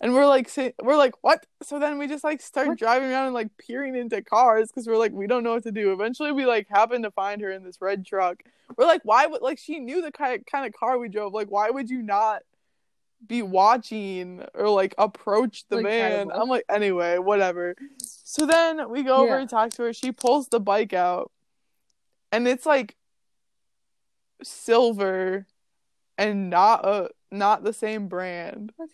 [0.00, 0.50] And we're like
[0.82, 1.46] we're like what?
[1.62, 2.78] So then we just like start What?
[2.78, 5.72] driving around and like peering into cars cuz we're like we don't know what to
[5.72, 5.92] do.
[5.92, 8.42] Eventually we like happen to find her in this red truck.
[8.76, 11.32] We're like why would like she knew the kind kind of car we drove.
[11.34, 12.42] Like why would you not
[13.24, 16.30] be watching or like approach the Like, van.
[16.32, 17.74] I'm like, anyway, whatever.
[18.02, 19.92] So then we go over and talk to her.
[19.92, 21.30] She pulls the bike out,
[22.32, 22.96] and it's like
[24.42, 25.46] silver
[26.18, 28.72] and not a not the same brand.
[28.76, 28.88] What?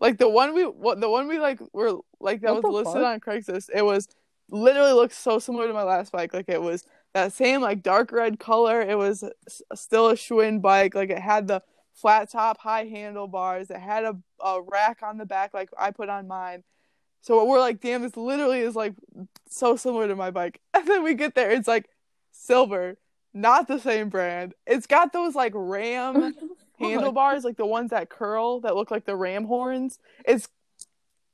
[0.00, 3.02] Like the one we what the one we like were like that What was listed
[3.02, 3.04] fuck?
[3.04, 3.70] on Craigslist.
[3.74, 4.08] It was
[4.50, 6.32] literally looks so similar to my last bike.
[6.32, 8.80] Like it was that same like dark red color.
[8.80, 9.24] It was
[9.74, 10.94] still a Schwinn bike.
[10.94, 11.62] Like it had the
[12.00, 13.70] flat top, high handlebars.
[13.70, 16.64] It had a, a rack on the back like I put on mine.
[17.22, 18.94] So we're like, damn, this literally is like
[19.48, 20.60] so similar to my bike.
[20.74, 21.88] And then we get there, it's like
[22.32, 22.98] silver,
[23.34, 24.54] not the same brand.
[24.66, 26.34] It's got those like ram
[26.80, 26.80] fuck?
[26.80, 29.98] handlebars, like the ones that curl that look like the ram horns.
[30.24, 30.48] It's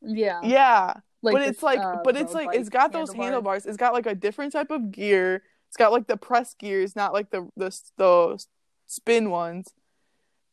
[0.00, 0.40] Yeah.
[0.42, 3.66] yeah, Like but this, it's like, uh, but it's like it's got those handlebars.
[3.66, 5.42] It's got like a different type of gear.
[5.68, 8.44] It's got like the press gears, not like the the the
[8.86, 9.74] spin ones.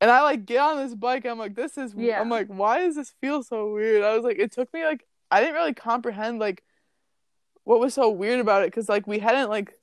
[0.01, 1.25] And I like get on this bike.
[1.25, 1.93] I'm like, this is.
[1.95, 2.19] Yeah.
[2.19, 4.03] I'm like, why does this feel so weird?
[4.03, 6.63] I was like, it took me like I didn't really comprehend like
[7.63, 9.73] what was so weird about it because like we hadn't like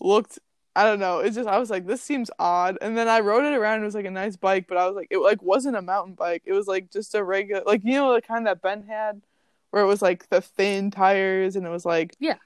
[0.00, 0.38] looked.
[0.76, 1.18] I don't know.
[1.20, 2.78] It's just I was like, this seems odd.
[2.80, 3.82] And then I rode it around.
[3.82, 6.14] It was like a nice bike, but I was like, it like wasn't a mountain
[6.14, 6.42] bike.
[6.46, 9.22] It was like just a regular, like you know, the kind that Ben had,
[9.70, 12.36] where it was like the thin tires and it was like Yeah.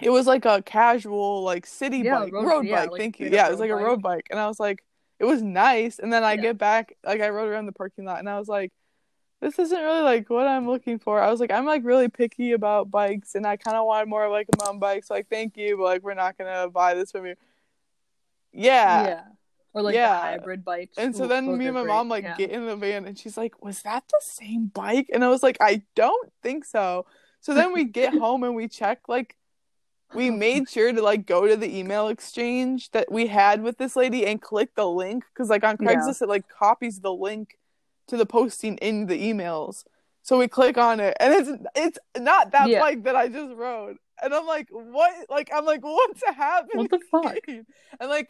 [0.00, 2.90] it was like a casual like city Yeah, bike, road- road, yeah, bike.
[2.92, 3.28] like Thank you.
[3.32, 4.82] Yeah, it was like a road bike, and I was like,
[5.22, 5.98] it was nice.
[6.00, 6.42] And then I Yeah.
[6.42, 8.72] get back, like I rode around the parking lot, and I was like,
[9.40, 11.20] this isn't really like what I'm looking for.
[11.20, 14.24] I was like, I'm like really picky about bikes, and I kind of wanted more
[14.24, 15.04] of like a mountain bike.
[15.04, 17.36] So like, thank you, but like we're not gonna buy this from you.
[18.52, 19.04] Yeah.
[19.04, 19.22] Yeah.
[19.74, 20.20] Or like Yeah.
[20.20, 20.98] hybrid bikes.
[20.98, 21.88] And so then me and my great.
[21.92, 22.36] mom like Yeah.
[22.36, 25.42] get in the van and she's like, "Was that the same bike?" And I was
[25.42, 27.06] like, "I don't think so."
[27.40, 29.36] So then we get home and we check like
[30.14, 33.96] we made sure to like go to the email exchange that we had with this
[33.96, 35.94] lady and click the link cuz like on Yeah.
[35.94, 37.58] Craigslist it like copies the link
[38.08, 39.84] to the posting in the emails.
[40.22, 42.80] So we click on it and it's it's not that Yeah.
[42.80, 43.96] bike that I just rode.
[44.22, 47.38] And I'm like, "What?" Like I'm like, "What's happening?" What the fuck?
[47.48, 48.28] And like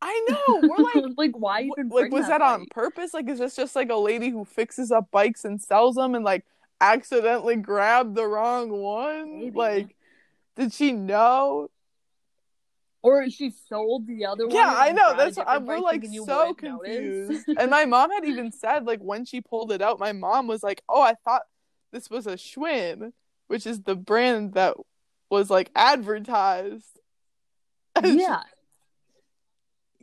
[0.00, 0.68] I know.
[0.68, 3.74] We're like like why Wh- even like was that, on purpose like is this just
[3.76, 6.44] like a lady who fixes up bikes and sells them and like
[6.80, 9.50] accidentally grabbed the wrong one Maybe.
[9.58, 9.96] like
[10.58, 11.70] did she know?
[13.00, 14.54] Or she sold the other one.
[14.56, 15.16] yeah i know.
[15.16, 17.46] that's I, we're like so confused.
[17.58, 20.62] And my mom had even said like when she pulled it out my mom was
[20.64, 21.42] like oh i thought
[21.92, 23.12] this was a schwinn
[23.46, 24.76] which is the brand that
[25.30, 26.84] was like advertised.
[28.04, 28.42] Yeah,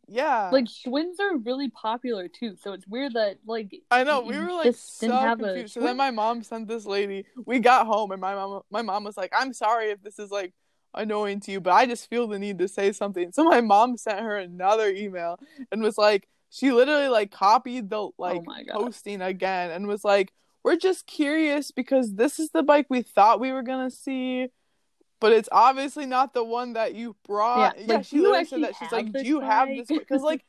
[0.08, 2.56] yeah like Schwinns are really popular too.
[2.62, 5.74] So it's weird that like I know we were like so didn't have a confused.
[5.74, 7.26] So then my mom sent this lady.
[7.46, 10.32] We got home and my mom, my mom was like, "I'm sorry if this is
[10.32, 10.54] like
[10.94, 13.98] annoying to you, but I just feel the need to say something." So my mom
[13.98, 15.38] sent her another email
[15.72, 18.76] and was like, she literally like copied the oh like Oh my God.
[18.76, 20.32] posting again and was like,
[20.64, 24.48] "We're just curious because this is the bike we thought we were gonna see."
[25.20, 27.78] But it's obviously not the one that you brought.
[27.78, 28.76] Yeah, Yeah, like, she literally said that.
[28.78, 30.46] She's like, "Do you have this?" Because like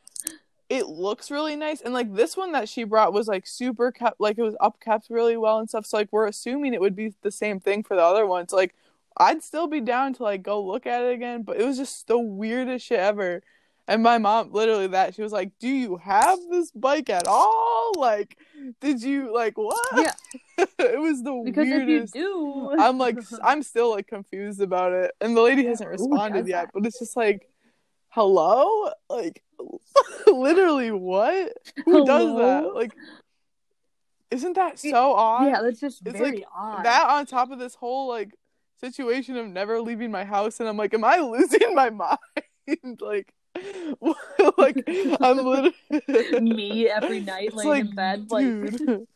[0.69, 4.21] it looks really nice and like this one that she brought was like super kept
[4.21, 7.15] like it was upkept really well and stuff so like we're assuming it would be
[7.23, 8.75] the same thing for the other ones like
[9.19, 12.09] i'd still be down to like go look at it again but it was just
[12.09, 13.43] the weirdest shit ever
[13.89, 17.93] and my mom literally that she was like do you have this bike at all?
[17.97, 18.37] Like
[18.81, 19.77] did you like what?
[19.97, 20.13] Yeah.
[20.79, 24.93] it was the because weirdest if you do, i'm like I'm still like confused about
[24.93, 25.13] it.
[25.21, 26.71] And the lady hasn't responded yet that?
[26.75, 27.49] but it's just like
[28.09, 28.91] hello?
[29.09, 29.43] Like
[30.27, 31.53] literally what?
[31.85, 32.75] Who does that?
[32.75, 32.93] Like
[34.31, 35.47] isn't that so odd?
[35.47, 36.85] Yeah, that's just It's very like odd.
[36.85, 38.35] that on top of this whole like
[38.81, 43.01] situation of never leaving my house and i'm like am i losing my mind?
[43.01, 43.33] Like
[44.59, 44.85] like
[45.21, 48.47] I'm literally Me every night laying in bed, like.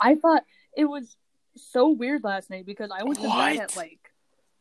[0.00, 0.42] I thought
[0.76, 1.16] it was
[1.56, 3.98] so weird last night because I went to bed at like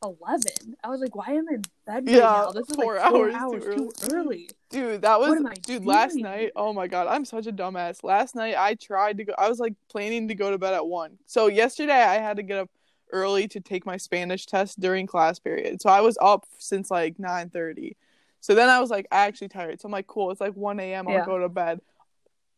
[0.03, 0.75] eleven.
[0.83, 2.51] I was like, why am I in bed right Yeah, now?
[2.51, 4.49] This is four like four hours hours, too too early.
[4.69, 5.85] Dude, that was What am I dude.
[5.85, 8.03] Last night, oh my god, I'm such a dumbass.
[8.03, 9.33] Last night, I tried to go.
[9.37, 11.17] I was like planning to go to bed at one.
[11.25, 12.69] So yesterday, I had to get up
[13.11, 15.81] early to take my Spanish test during class period.
[15.81, 17.95] So I was up since like nine thirty.
[18.43, 19.79] So then I was like, I actually tired.
[19.79, 20.29] So I'm like, cool.
[20.29, 21.07] It's like one a.m.
[21.07, 21.25] I'll Yeah.
[21.25, 21.79] go to bed.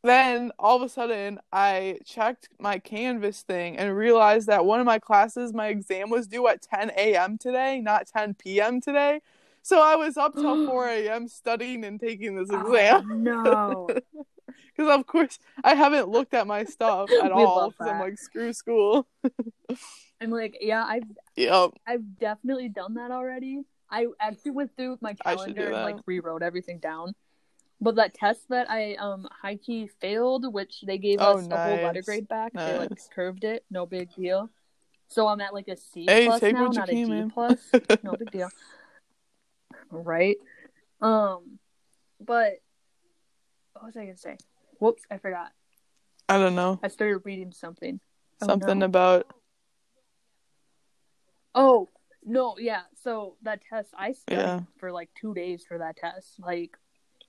[0.04, 4.86] Then all of a sudden, I checked my Canvas thing and realized that one of
[4.88, 7.38] my classes, my exam was due at 10 a.m.
[7.38, 8.82] today, not 10 p.m.
[8.82, 9.22] today.
[9.62, 11.28] So I was up till 4 a.m.
[11.28, 13.04] studying and taking this Oh, exam.
[13.06, 13.96] no.
[14.78, 17.72] Because of course I haven't looked at my stuff at all.
[17.72, 19.08] Because I'm like, screw school.
[20.22, 21.04] I'm like, yeah, I've
[21.36, 21.72] Yep.
[21.88, 23.64] I've definitely done that already.
[23.96, 27.16] I actually went through my I should do calendar and like rewrote everything down.
[27.80, 31.58] But that test that I um high key failed, which they gave Oh, us a
[31.58, 32.52] whole letter grade back.
[32.54, 34.50] They like curved it, no big deal.
[35.08, 37.32] So I'm at like a C Hey, plus now, not can, a D man.
[37.32, 37.60] plus.
[38.04, 38.50] no big deal.
[39.92, 40.38] Right?
[41.02, 41.60] Um
[42.20, 42.54] but
[43.74, 44.38] what was I gonna say?
[44.80, 45.52] Whoops, I forgot.
[46.28, 46.80] I don't know.
[46.84, 48.00] I started reading something.
[48.42, 48.86] Oh, Something no.
[48.86, 49.28] about
[51.54, 51.88] Oh
[52.26, 52.82] no, yeah.
[53.04, 54.60] So that test, I studied Yeah.
[54.78, 56.78] for like two days for that test, like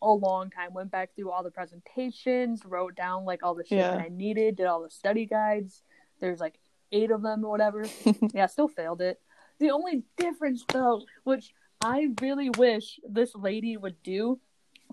[0.03, 0.73] a long time.
[0.75, 3.93] Went back through all the presentations, wrote down like all the shit Yeah.
[3.93, 5.83] that I needed, did all the study guides.
[6.21, 6.59] There's like
[6.93, 7.85] eight of them or whatever.
[8.35, 9.21] yeah, still failed it.
[9.59, 11.53] The only difference though, which
[11.85, 14.41] I really wish this lady would do,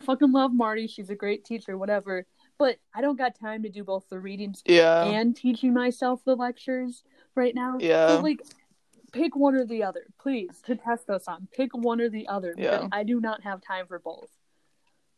[0.02, 0.88] fucking love Marty.
[0.88, 2.26] She's a great teacher, whatever.
[2.58, 5.04] But I don't got time to do both the readings yeah.
[5.04, 7.04] and teaching myself the lectures
[7.36, 7.78] right now.
[7.80, 8.10] Yeah.
[8.10, 8.42] So like
[9.14, 11.48] pick one or the other, please, to test us on.
[11.56, 12.54] Pick one or the other.
[12.58, 12.88] Yeah.
[12.92, 14.30] I do not have time for both.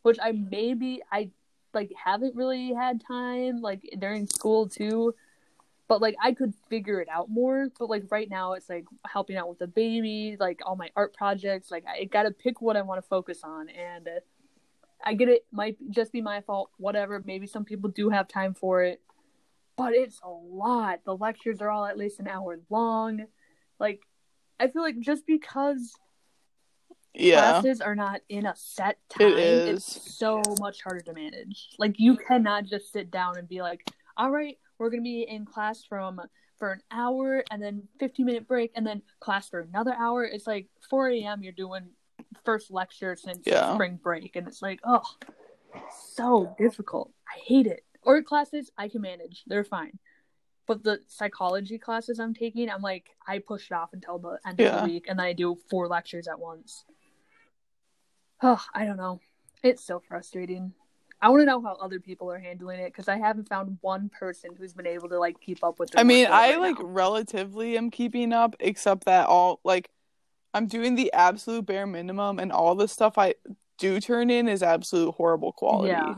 [0.03, 1.31] Which I maybe I
[1.73, 5.15] like haven't really had time, like during school too.
[5.87, 7.69] But like I could figure it out more.
[7.79, 11.15] But like right now it's like helping out with the baby, like all my art
[11.15, 11.71] projects.
[11.71, 14.07] Like I gotta pick what I want to focus on and
[15.03, 17.21] I get it might just be my fault, whatever.
[17.25, 19.01] Maybe some people do have time for it,
[19.75, 20.99] but it's a lot.
[21.05, 23.25] The lectures are all at least an hour long.
[23.80, 24.01] Like,
[24.59, 25.93] I feel like just because
[27.13, 27.39] yeah.
[27.51, 29.67] classes are not in a set time, It is.
[29.88, 31.69] it's so much harder to manage.
[31.78, 35.23] Like, you cannot just sit down and be like, all right, we're going to be
[35.23, 36.21] in class from
[36.57, 40.23] for an hour and then 15 minute break and then class for another hour.
[40.23, 41.43] It's like 4 a.m.
[41.43, 41.89] You're doing
[42.45, 43.73] first lecture since Yeah.
[43.73, 45.03] spring break, and it's like, oh,
[46.15, 47.11] so difficult.
[47.28, 47.84] I hate it.
[48.03, 49.97] Or classes I can manage; they're fine.
[50.68, 54.59] But the psychology classes I'm taking, I'm like, I push it off until the end
[54.59, 56.86] of the week, and then I do four lectures at once.
[58.41, 59.20] Oh, I don't know.
[59.63, 60.74] It's so frustrating.
[61.22, 64.09] I want to know how other people are handling it because I haven't found one
[64.09, 65.91] person who's been able to like keep up with.
[65.97, 66.86] I mean, I right like now.
[66.86, 69.89] relatively am keeping up, except that all like
[70.53, 73.36] I'm doing the absolute bare minimum, and all the stuff I
[73.78, 75.89] do turn in is absolute horrible quality.
[75.89, 76.16] Yeah.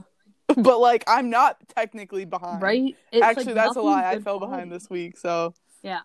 [0.55, 2.61] but like I'm not technically behind.
[2.61, 2.95] right.
[3.11, 4.09] It's, like, Actually, that's a lie.
[4.09, 5.99] I fell behind this week, so Yeah.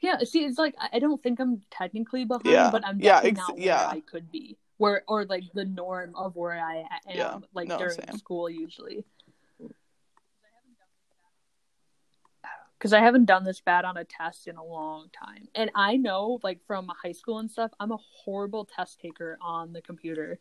[0.00, 2.70] Yeah, see, it's like I don't think I'm technically behind, Yeah.
[2.70, 3.86] but I'm Yeah, ex- not yeah.
[3.88, 7.38] where I could be, where or like the norm of where I am, Yeah.
[7.52, 8.16] like No, during same.
[8.16, 9.04] school usually.
[12.78, 15.96] Because I haven't done this bad on a test in a long time, and I
[15.96, 20.38] know, like from high school and stuff, I'm a horrible test taker on the computer.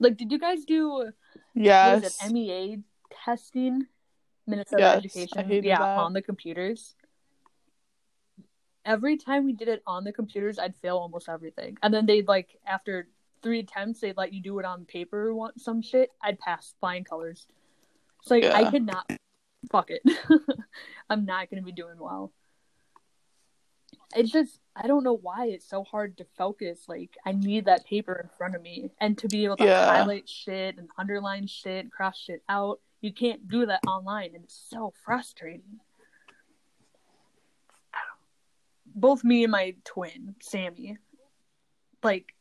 [0.00, 1.10] Like, did you guys do
[1.54, 2.22] yes.
[2.22, 2.78] it MEA
[3.24, 3.86] testing?
[4.46, 5.98] Minnesota Yes, I Education, yeah, that.
[5.98, 6.94] on the computers.
[8.84, 12.28] Every time we did it on the computers, I'd fail almost everything, and then they'd
[12.28, 13.08] like after
[13.42, 16.10] three attempts, they'd let you do it on paper or want some shit.
[16.22, 17.46] I'd pass flying colors.
[18.20, 18.70] It's like I Yeah.
[18.70, 19.10] could not.
[19.72, 20.02] Fuck it.
[21.08, 22.32] I'm not gonna be doing well.
[24.14, 26.84] It's just I don't know why it's so hard to focus.
[26.88, 29.86] Like I need that paper in front of me and to be able to Yeah.
[29.86, 32.80] highlight shit and underline shit, and cross shit out.
[33.00, 35.80] You can't do that online, and it's so frustrating.
[38.86, 40.98] Both me and my twin, Sammy,
[42.02, 42.34] like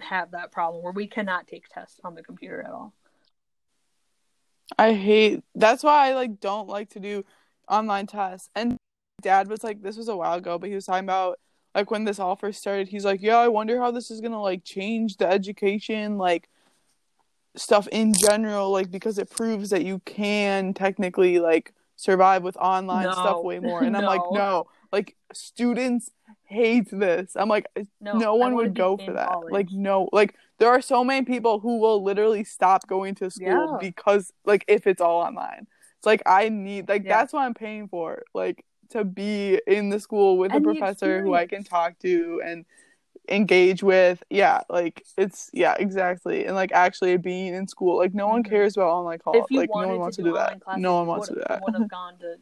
[0.00, 2.94] have that problem where we cannot take tests on the computer at all.
[4.78, 7.24] I hate that's why I like don't like to do
[7.68, 8.48] online tests.
[8.54, 8.78] And
[9.22, 11.38] dad was like this was a while ago, but he was talking about
[11.74, 14.42] like when this all first started, he's like, Yeah, I wonder how this is gonna
[14.42, 16.48] like change the education, like
[17.56, 23.04] stuff in general, like because it proves that you can technically like survive with online
[23.06, 23.12] No.
[23.12, 23.82] stuff way more.
[23.82, 24.38] And I'm like, No.
[24.38, 24.66] no.
[24.90, 26.10] Like students
[26.44, 27.36] hate this.
[27.36, 27.66] I'm like,
[28.00, 29.28] No, no, one would go for that.
[29.28, 29.52] college.
[29.52, 33.46] Like, no, like there are so many people who will literally stop going to school
[33.72, 33.78] Yeah.
[33.80, 35.66] because, like, if it's all online.
[35.98, 37.16] It's like I need, like, Yeah.
[37.18, 38.22] that's what I'm paying for.
[38.34, 42.40] Like, to be in the school with And a professor who I can talk to
[42.44, 42.64] and
[43.28, 44.22] engage with.
[44.30, 46.44] Yeah, like it's yeah, exactly.
[46.46, 47.96] And like actually being in school.
[47.98, 48.48] Like no one Mhm.
[48.48, 49.44] cares about online college.
[49.52, 50.60] Like no one wants to do do that.
[50.60, 51.62] classes, No one wants to do that.
[51.62, 52.36] Would have gone to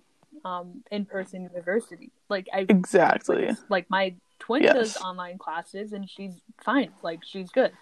[0.44, 2.10] um in-person university.
[2.28, 3.46] Like I Exactly.
[3.48, 4.74] like, like my twin Yes.
[4.74, 6.32] does online classes and she's
[6.64, 6.92] fine.
[7.02, 7.72] Like she's good.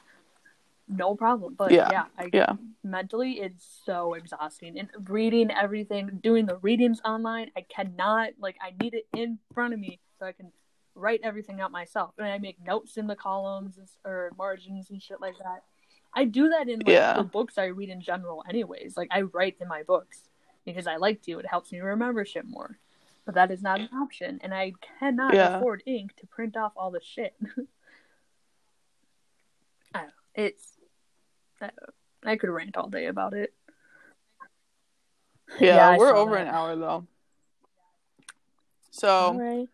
[0.89, 1.55] No problem.
[1.55, 1.91] But Yeah.
[1.91, 2.55] yeah, I Yeah.
[2.83, 4.79] mentally it's so exhausting.
[4.79, 9.75] And reading everything, doing the readings online, I cannot like I need it in front
[9.75, 10.51] of me so I can
[10.95, 12.15] write everything out myself.
[12.19, 15.63] And I make notes in the columns or margins and shit like that.
[16.15, 17.13] I do that in like Yeah.
[17.15, 18.97] the books I read in general anyways.
[18.97, 20.29] Like I write in my books
[20.65, 21.39] because I like to.
[21.39, 22.79] It helps me remember shit more.
[23.27, 25.59] But that is not an option and I cannot Yeah.
[25.59, 27.37] afford ink to print off all the shit.
[29.95, 30.13] I don't know.
[30.35, 30.78] It's
[31.61, 31.71] I.
[32.25, 33.55] I could rant all day about it.
[35.61, 36.49] Yeah, Yeah, we're over that.
[36.49, 37.07] an hour though.
[38.91, 39.69] So right.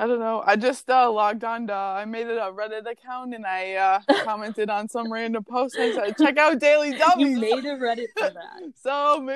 [0.00, 0.42] I don't know.
[0.46, 4.00] I just uh, logged on to I made it a Reddit account and I uh,
[4.24, 5.76] commented on some random post.
[5.78, 7.38] I said, check out Daily You Dummies.
[7.38, 8.72] made a Reddit for that.
[8.82, 9.28] So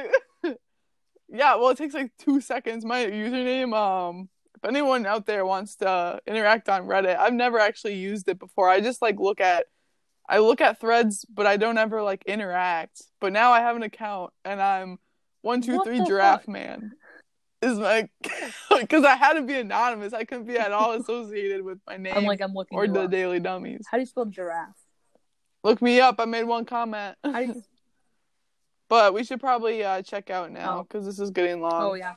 [1.29, 2.85] yeah, well, it takes like two seconds.
[2.85, 3.75] My username.
[3.75, 8.39] Um, if anyone out there wants to interact on Reddit, I've never actually used it
[8.39, 8.69] before.
[8.69, 9.67] I just like look at,
[10.33, 13.03] I look at threads, but I don't ever like interact.
[13.21, 14.99] But now I have an account, and I'm
[15.43, 16.49] one two What three giraffe fuck?
[16.49, 16.93] man.
[17.61, 18.09] Is my
[18.81, 20.15] because I had to be anonymous.
[20.15, 23.03] I couldn't be at all associated with my name I'm like I'm looking or the
[23.03, 23.11] up.
[23.11, 23.85] Daily Dummies.
[23.91, 24.71] How do you spell giraffe?
[25.63, 26.17] Look me up.
[26.19, 27.17] I made one comment.
[27.25, 27.63] You...
[28.89, 30.83] But we should probably uh, check out now Oh.
[30.83, 31.83] because this is getting long.
[31.83, 32.15] Oh yeah.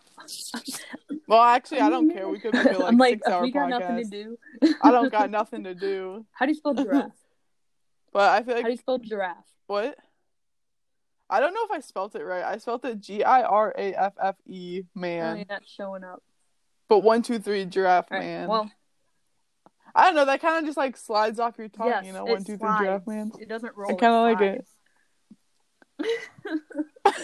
[1.28, 2.28] Well, actually, I don't care.
[2.28, 3.80] We could make it like I'm like six hour we got podcast.
[3.80, 4.38] nothing to do.
[4.84, 6.26] I don't got nothing to do.
[6.34, 7.12] How do you spell giraffe?
[8.16, 9.44] But I feel How do you spell giraffe?
[9.68, 9.98] what?
[11.30, 12.46] I don't know if I spelt it right.
[12.46, 15.36] I spelt it G I R A F F E Oh, man.
[15.36, 16.24] you're not showing up.
[16.88, 18.48] But one two three giraffe All right, man.
[18.48, 18.72] Well,
[19.94, 20.24] I don't know.
[20.24, 21.88] That kind of just like slides off your tongue.
[21.88, 23.34] yes, you know, it one two three giraffe man.
[23.38, 23.92] It doesn't roll.
[23.92, 24.64] I kind of like
[26.00, 26.26] it.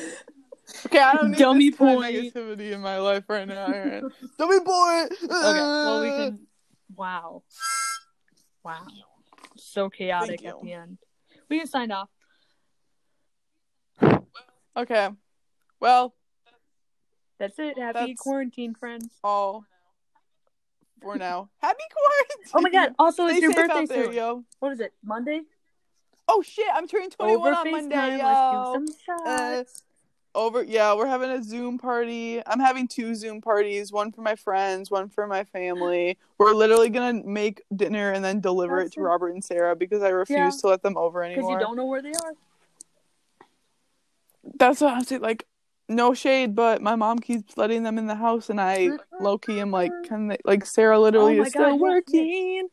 [0.86, 2.16] Okay, I don't need Dummy this kind of point.
[2.16, 3.66] negativity in my life right now.
[3.66, 4.04] All right.
[4.38, 5.12] Dummy point.
[5.22, 5.30] Okay.
[5.30, 6.48] Well, we can.
[6.96, 7.44] Wow.
[8.64, 8.88] Wow.
[9.72, 10.98] So chaotic at the end.
[11.50, 12.10] We can sign off.
[14.76, 15.10] Okay.
[15.80, 16.14] Well,
[17.40, 17.78] That's it.
[17.78, 19.18] Happy That's- quarantine, friends.
[19.24, 19.64] all
[21.02, 21.50] for now.
[21.62, 22.52] Happy quarantine.
[22.54, 22.94] Oh my god!
[23.00, 24.14] Also, it's Stay your birthday there, soon.
[24.14, 24.44] yo.
[24.60, 24.94] What is it?
[25.04, 25.42] Monday?
[26.28, 26.68] Oh shit!
[26.74, 27.72] I'm turning 21 Over on FaceTime.
[27.72, 28.74] Monday, yo.
[28.76, 29.84] Let's do some Uh, shots.
[30.34, 34.36] Over yeah we're having a zoom party i'm having two zoom parties one for my
[34.36, 38.94] friends one for my family we're literally gonna make dinner and then deliver That's it
[38.94, 39.04] to it.
[39.04, 40.62] robert and sarah because i refuse Yeah.
[40.62, 42.34] to let them over anymore Because you don't know where they are.
[44.58, 45.46] that's what i'm saying like
[45.90, 49.72] no shade but my mom keeps letting them in the house and i low-key am
[49.72, 52.68] like can they like sarah literally Oh is still God, yes, working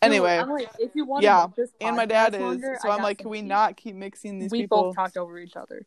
[0.00, 1.46] anyway I'm like, if you want yeah,
[1.82, 4.62] and my dad is longer, so i'm like can we not keep mixing these we
[4.62, 5.84] people both talked over each other.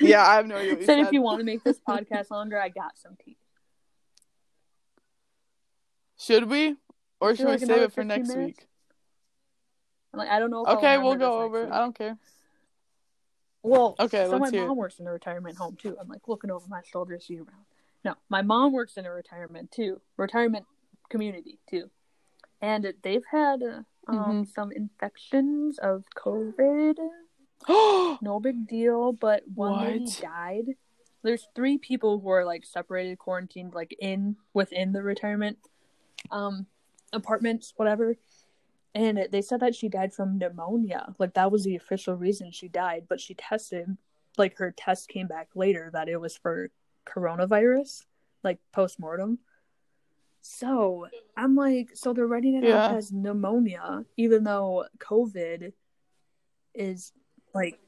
[0.00, 2.68] Yeah i have no idea Said if you want to make this podcast longer, I
[2.68, 3.36] got some tea.
[6.18, 6.76] should we
[7.20, 8.60] or Should should we like save it for next minutes?
[8.60, 8.68] week
[10.12, 10.64] I'm like, I don't know.
[10.66, 12.16] Okay we'll go over next i don't care
[13.62, 14.66] Well, Okay, so my let's hear it.
[14.68, 15.96] mom works in a retirement home too.
[16.00, 17.64] I'm like looking over my shoulders year round.
[18.04, 20.64] No, my mom works in a retirement too, retirement
[21.10, 21.90] community too,
[22.62, 24.48] and they've had uh, um, Mhm.
[24.54, 26.96] some infections of COVID.
[28.22, 30.64] No big deal, but one lady died.
[31.22, 35.58] There's three people who are like separated, quarantined, like in within the retirement
[36.30, 36.66] um
[37.12, 38.16] apartments, whatever.
[38.94, 41.14] And it- they said that she died from pneumonia.
[41.18, 43.96] Like that was the official reason she died, but she tested
[44.38, 46.70] like her test came back later that it was for
[47.06, 48.04] coronavirus,
[48.42, 49.38] like post mortem.
[50.40, 52.86] So I'm like, so they're writing it Yeah.
[52.86, 55.72] up as pneumonia, even though COVID
[56.74, 57.12] is
[57.56, 57.78] like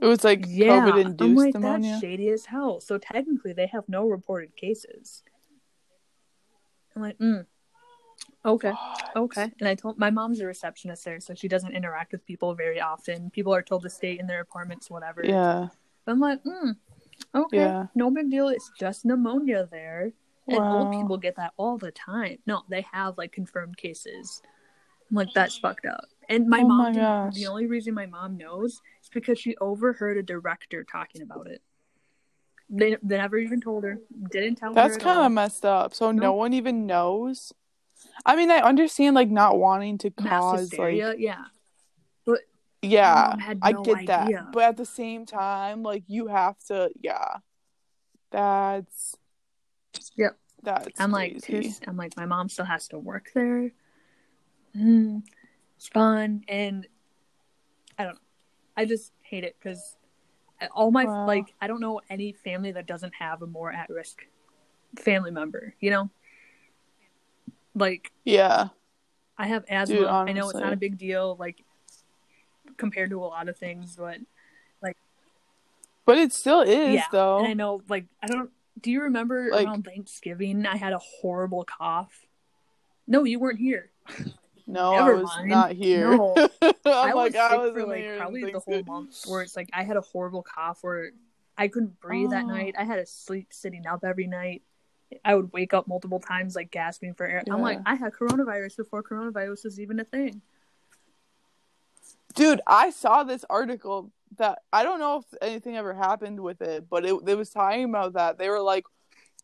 [0.00, 1.90] It was like yeah, COVID I'm induced like pneumonia.
[1.90, 2.80] that's shady as hell.
[2.80, 5.22] So technically, they have no reported cases.
[6.94, 7.46] I'm like, mm,
[8.44, 8.72] okay,
[9.16, 9.52] okay.
[9.60, 12.80] And I told my mom's a receptionist there, so she doesn't interact with people very
[12.80, 13.30] often.
[13.30, 15.22] People are told to stay in their apartments, whatever.
[15.24, 15.68] Yeah.
[16.06, 16.74] I'm like, mm,
[17.34, 17.86] okay, Yeah.
[17.94, 18.48] no big deal.
[18.48, 20.12] It's just pneumonia there,
[20.48, 22.38] and old people get that all the time.
[22.46, 24.42] No, they have like confirmed cases.
[25.10, 26.06] I'm like, that's fucked up.
[26.28, 30.16] And my Oh mom, my the only reason my mom knows is because she overheard
[30.18, 31.62] a director talking about it.
[32.70, 33.98] They, they never even told her.
[34.30, 35.00] Didn't tell That's her.
[35.00, 35.94] at kind of messed up.
[35.94, 37.52] So no one even knows.
[38.26, 41.08] I mean, I understand like not wanting to cause hysteria.
[41.08, 41.44] like yeah.
[42.82, 44.52] yeah, Mom had I no get that.
[44.52, 47.38] But at the same time, like you have to yeah.
[48.30, 49.16] That's
[50.16, 50.36] Yep.
[50.62, 51.68] That's I'm like crazy.
[51.68, 51.84] pissed.
[51.86, 53.70] I'm like, my mom still has to work there.
[54.76, 55.07] Mm, it's
[55.86, 56.86] fun, and
[57.98, 58.14] I don't.
[58.14, 58.20] know.
[58.76, 59.96] I just hate it because
[60.72, 61.26] all my Wow.
[61.26, 64.24] like, I don't know any family that doesn't have a more at risk
[64.98, 65.74] family member.
[65.80, 66.10] You know,
[67.74, 68.68] like Yeah.
[69.36, 69.96] I have asthma.
[69.96, 71.62] Dude, I know it's not a big deal, like
[72.76, 74.18] compared to a lot of things, but
[74.82, 74.96] like,
[76.04, 77.04] But it still is yeah.
[77.12, 77.38] though.
[77.38, 78.50] And I know, like, I don't.
[78.80, 80.66] Do you remember Like- around Thanksgiving?
[80.66, 82.26] I had a horrible cough.
[83.06, 83.90] No, you weren't here.
[84.68, 85.48] No, I was mind.
[85.48, 86.10] not here.
[86.16, 86.34] No.
[86.62, 89.56] I'm I like was I sick was for like probably the whole month, where it's
[89.56, 91.10] like I had a horrible cough, where
[91.56, 92.48] I couldn't breathe at Oh.
[92.48, 92.74] night.
[92.78, 94.62] I had to sleep sitting up every night.
[95.24, 97.42] I would wake up multiple times, like gasping for air.
[97.50, 100.42] I'm like, I had coronavirus before coronavirus was even a thing.
[102.34, 106.88] Dude, I saw this article that I don't know if anything ever happened with it,
[106.88, 108.38] but it, it was talking about that.
[108.38, 108.84] They were like,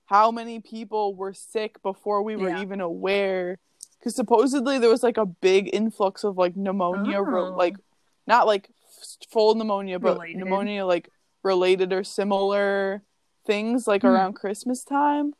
[0.04, 2.60] how many people were sick before we were Yeah.
[2.62, 3.58] even aware?
[4.04, 7.54] Because supposedly there was like a big influx of like pneumonia, Oh.
[7.56, 7.74] like
[8.26, 10.36] not like f- full pneumonia, but Related.
[10.40, 11.08] pneumonia like
[11.42, 13.02] related or similar
[13.46, 14.08] things like Hmm.
[14.08, 15.32] around Christmas time.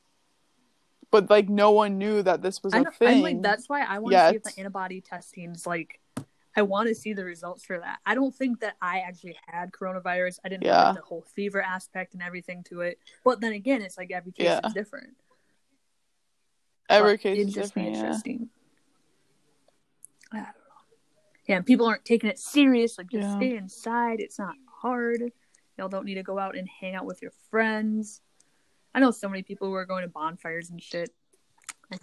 [1.10, 3.16] But like no one knew that this was I a thing.
[3.18, 6.00] I'm like, that's why I want to Yeah, see if the antibody testing's like.
[6.56, 7.98] I want to see the results for that.
[8.06, 10.38] I don't think that I actually had coronavirus.
[10.44, 12.98] I didn't have like, the whole fever aspect and everything to it.
[13.24, 14.60] But then again, it's like every case Yeah.
[14.64, 15.16] is different.
[16.88, 17.82] Every case it'd is just be.
[17.82, 17.86] Yeah.
[17.88, 18.48] interesting.
[20.32, 20.50] I don't know.
[21.46, 22.98] Yeah, and people aren't taking it serious.
[22.98, 23.36] Like, just Yeah.
[23.36, 24.20] stay inside.
[24.20, 25.32] It's not hard.
[25.78, 28.20] Y'all don't need to go out and hang out with your friends.
[28.94, 31.10] I know so many people who are going to bonfires and shit.
[31.92, 31.98] I.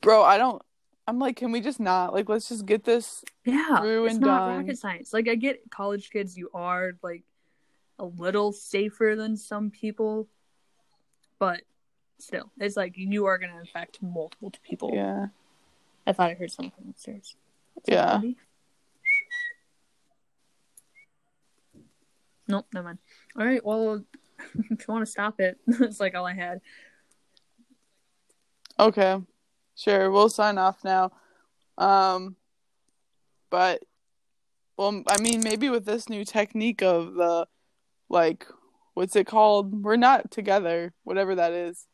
[0.00, 0.62] Bro, I don't.
[1.06, 2.14] I'm like, can we just not?
[2.14, 3.24] Like, let's just get this.
[3.44, 4.58] Yeah, Through it's and not done.
[4.58, 5.12] rocket science.
[5.12, 6.36] Like, I get college kids.
[6.36, 7.24] You are like
[7.98, 10.28] a little safer than some people,
[11.38, 11.62] but
[12.24, 14.90] still, it's like you are gonna infect multiple people.
[14.94, 15.26] Yeah.
[16.06, 17.36] I thought I heard something upstairs.
[17.76, 18.20] Is that Yeah.
[22.46, 22.98] Nope, never mind.
[23.38, 24.04] All right, well,
[24.54, 26.60] if you want to stop it, it's like all I had.
[28.78, 29.20] Okay.
[29.76, 30.10] Sure.
[30.10, 31.12] We'll sign off now.
[31.78, 32.36] Um,
[33.50, 33.82] but,
[34.76, 37.46] well, I mean, maybe with this new technique of the,
[38.08, 38.46] like,
[38.94, 39.82] what's it called?
[39.82, 41.86] We're not together, whatever that is.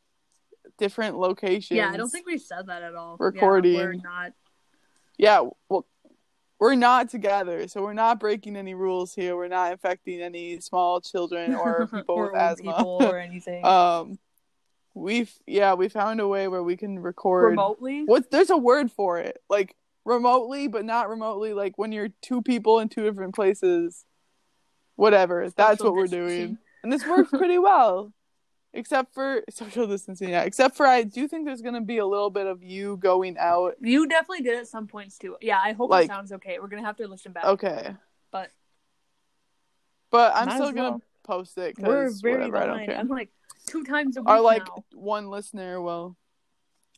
[0.80, 1.76] Different locations.
[1.76, 3.16] Yeah, I don't think we said that at all.
[3.20, 3.74] Recording.
[3.74, 4.32] Yeah, we're not.
[5.18, 5.86] Yeah, well,
[6.58, 9.36] we're not together, so we're not breaking any rules here.
[9.36, 12.76] We're not infecting any small children or people or with asthma.
[12.78, 13.62] people or anything.
[13.66, 14.18] um,
[14.94, 17.50] we've yeah, we found a way where we can record.
[17.50, 18.04] Remotely.
[18.06, 18.30] What?
[18.30, 19.76] There's a word for it, like
[20.06, 21.52] remotely, but not remotely.
[21.52, 24.06] Like when you're two people in two different places.
[24.96, 25.48] Whatever.
[25.48, 28.12] That's Social what we're doing, and this works pretty well.
[28.72, 30.42] Except for social distancing, yeah.
[30.42, 33.74] Except for I do think there's gonna be a little bit of you going out.
[33.80, 35.36] You definitely did at some points too.
[35.40, 36.58] Yeah, I hope Like- it sounds okay.
[36.60, 37.44] We're gonna have to listen back.
[37.44, 37.94] Okay.
[38.30, 38.50] But-
[40.10, 41.02] But I'm Might still gonna well.
[41.24, 42.56] post it We're because very whatever.
[42.58, 42.96] I don't care.
[42.96, 43.30] I'm like
[43.66, 44.84] two times a week Our like now.
[44.92, 46.16] one listener will.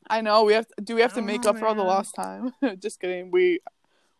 [0.09, 0.67] I know we have.
[0.69, 2.53] To, do we have to oh, make know, up for all the lost time?
[2.79, 3.31] Just kidding.
[3.31, 3.61] We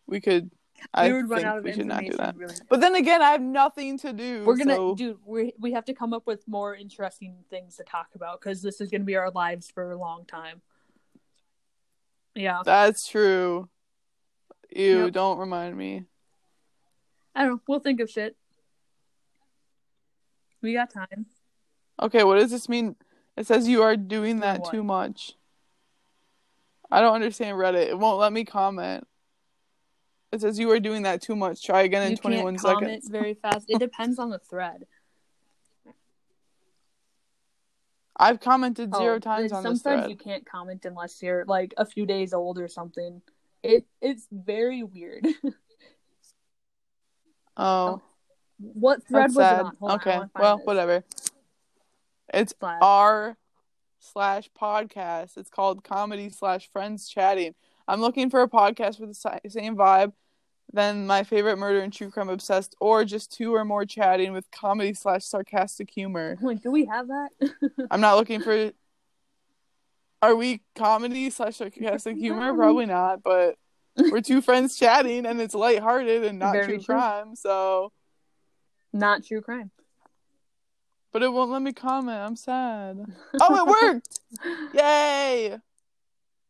[0.07, 0.49] we could.
[0.93, 2.35] I we would run out of we should not do that.
[2.35, 2.55] Really.
[2.69, 4.43] But then again, I have nothing to do.
[4.45, 5.17] We're gonna, so- dude.
[5.25, 8.81] We we have to come up with more interesting things to talk about because this
[8.81, 10.61] is gonna be our lives for a long time.
[12.35, 13.69] Yeah, That's true.
[14.75, 15.13] You Yep.
[15.13, 16.05] don't remind me.
[17.35, 17.61] I don't know.
[17.67, 18.35] We'll think of shit.
[20.61, 21.27] We got time.
[22.01, 22.95] Okay, what does this mean?
[23.37, 24.71] It says you are doing that what?
[24.71, 25.33] too much.
[26.91, 27.87] I don't understand Reddit.
[27.87, 29.07] It won't let me comment.
[30.33, 31.63] It says you are doing that too much.
[31.63, 33.09] Try again in you 21 can't comment seconds.
[33.09, 33.65] very fast.
[33.69, 34.87] It depends on the thread.
[38.17, 40.09] I've commented oh, zero Oh, times on this thread.
[40.09, 43.21] you can't comment unless you're like a few days old or something.
[43.61, 45.27] It it's very weird.
[47.55, 48.01] Oh.
[48.01, 48.01] oh,
[48.57, 49.59] what thread was sad.
[49.59, 49.77] it on?
[49.79, 50.65] On, okay, wanna well, this.
[50.65, 51.03] whatever.
[52.33, 52.79] It's Slash.
[52.81, 53.37] r
[53.99, 55.37] slash podcast.
[55.37, 57.53] It's called comedy slash friends chatting.
[57.87, 60.13] I'm looking for a podcast with the same vibe
[60.73, 64.49] than my favorite murder and true crime obsessed, or just two or more chatting with
[64.51, 66.37] comedy slash sarcastic humor.
[66.41, 67.29] Like, do we have that?
[67.91, 68.71] I'm not looking for.
[70.21, 72.53] Are we comedy slash sarcastic humor?
[72.55, 73.55] Probably not, but
[73.97, 76.95] we're two friends chatting and it's lighthearted and not Very true true.
[76.95, 77.35] crime.
[77.35, 77.91] So
[78.91, 79.69] Not true crime.
[81.11, 82.17] But it won't let me comment.
[82.17, 82.97] I'm sad.
[83.39, 84.19] Oh, it worked!
[84.73, 85.59] Yay!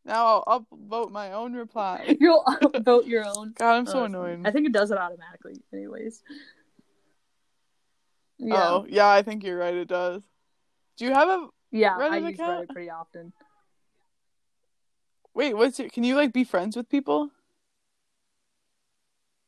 [0.06, 2.18] Now I'll upvote my own reply.
[2.20, 2.46] You'll
[2.82, 3.54] vote your own.
[3.58, 4.42] God, I'm so Oh, funny.
[4.46, 6.22] I think it does it automatically, anyways.
[8.38, 8.70] Yeah.
[8.70, 9.74] Oh, yeah, I think you're right.
[9.74, 10.22] It does.
[10.98, 12.70] Do you have a yeah, I use account?
[12.70, 13.34] Reddit pretty often.
[15.34, 15.56] wait?
[15.56, 15.92] What's it?
[15.94, 17.32] Can you like be friends with people?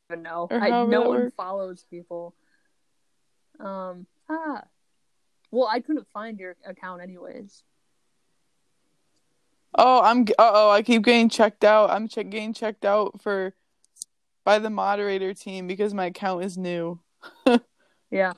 [0.09, 0.47] even know.
[0.51, 1.35] I, no one works.
[1.35, 2.33] follows people.
[3.59, 4.05] Um.
[4.29, 4.63] Ah.
[5.51, 7.63] Well, I couldn't find your account anyways.
[9.77, 10.23] Oh, I'm.
[10.39, 11.89] Uh oh, I keep getting checked out.
[11.89, 13.53] I'm check getting checked out for
[14.43, 16.99] by the moderator team because my account is new.
[18.11, 18.33] Yeah.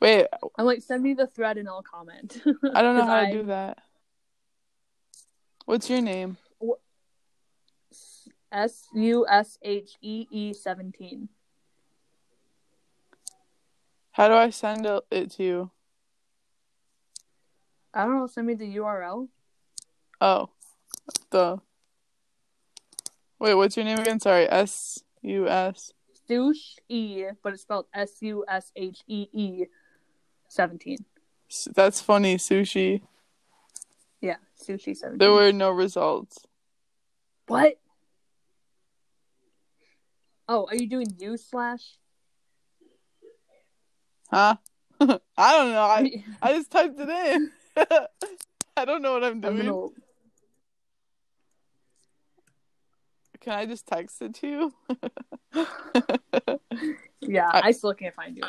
[0.00, 0.26] Wait,
[0.58, 2.42] I'm like, send me the thread and I'll comment.
[2.74, 3.78] I don't know how to do that.
[5.64, 6.36] What's your name?
[8.52, 11.30] S U S H E E seventeen.
[14.12, 15.70] How do I send it to you?
[17.96, 18.26] I don't know.
[18.26, 19.28] Send me the URL.
[20.20, 20.50] Oh,
[21.30, 21.58] the.
[23.38, 24.20] Wait, what's your name again?
[24.20, 25.92] Sorry, S U S.
[26.28, 29.64] Sush E, but it's spelled S U S H E E
[30.46, 30.98] seventeen.
[31.74, 33.00] That's funny, sushi.
[34.20, 35.18] Yeah, sushi seventeen.
[35.18, 36.44] There were no results.
[37.46, 37.78] What?
[40.48, 41.96] Oh, are you doing u slash?
[44.30, 44.56] Huh?
[45.00, 45.06] I
[45.52, 45.80] don't know.
[45.80, 47.52] I I just typed it in.
[48.76, 49.56] I don't know what I'm doing.
[49.66, 49.88] gonna.
[53.40, 54.74] Can I just text it to you?
[57.22, 58.44] Yeah, I- I still can't find you.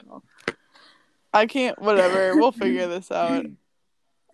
[1.33, 1.79] I can't.
[1.81, 2.35] Whatever.
[2.35, 3.45] We'll figure this out.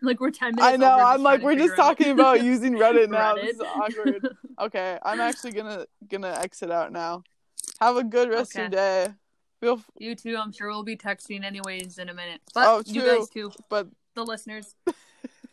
[0.01, 0.73] Like we're ten minutes.
[0.73, 0.89] I know.
[0.91, 3.35] I'm like, we're just figure out- talking about using Reddit now.
[3.35, 3.41] Reddit.
[3.43, 4.27] This is awkward.
[4.59, 7.23] Okay, I'm actually gonna gonna exit out now.
[7.79, 9.07] Have a good rest of your day.
[9.61, 10.35] Feel, f- You too.
[10.35, 12.41] I'm sure we'll be texting anyways in a minute.
[12.53, 14.75] But Oh, you guys too, but the listeners.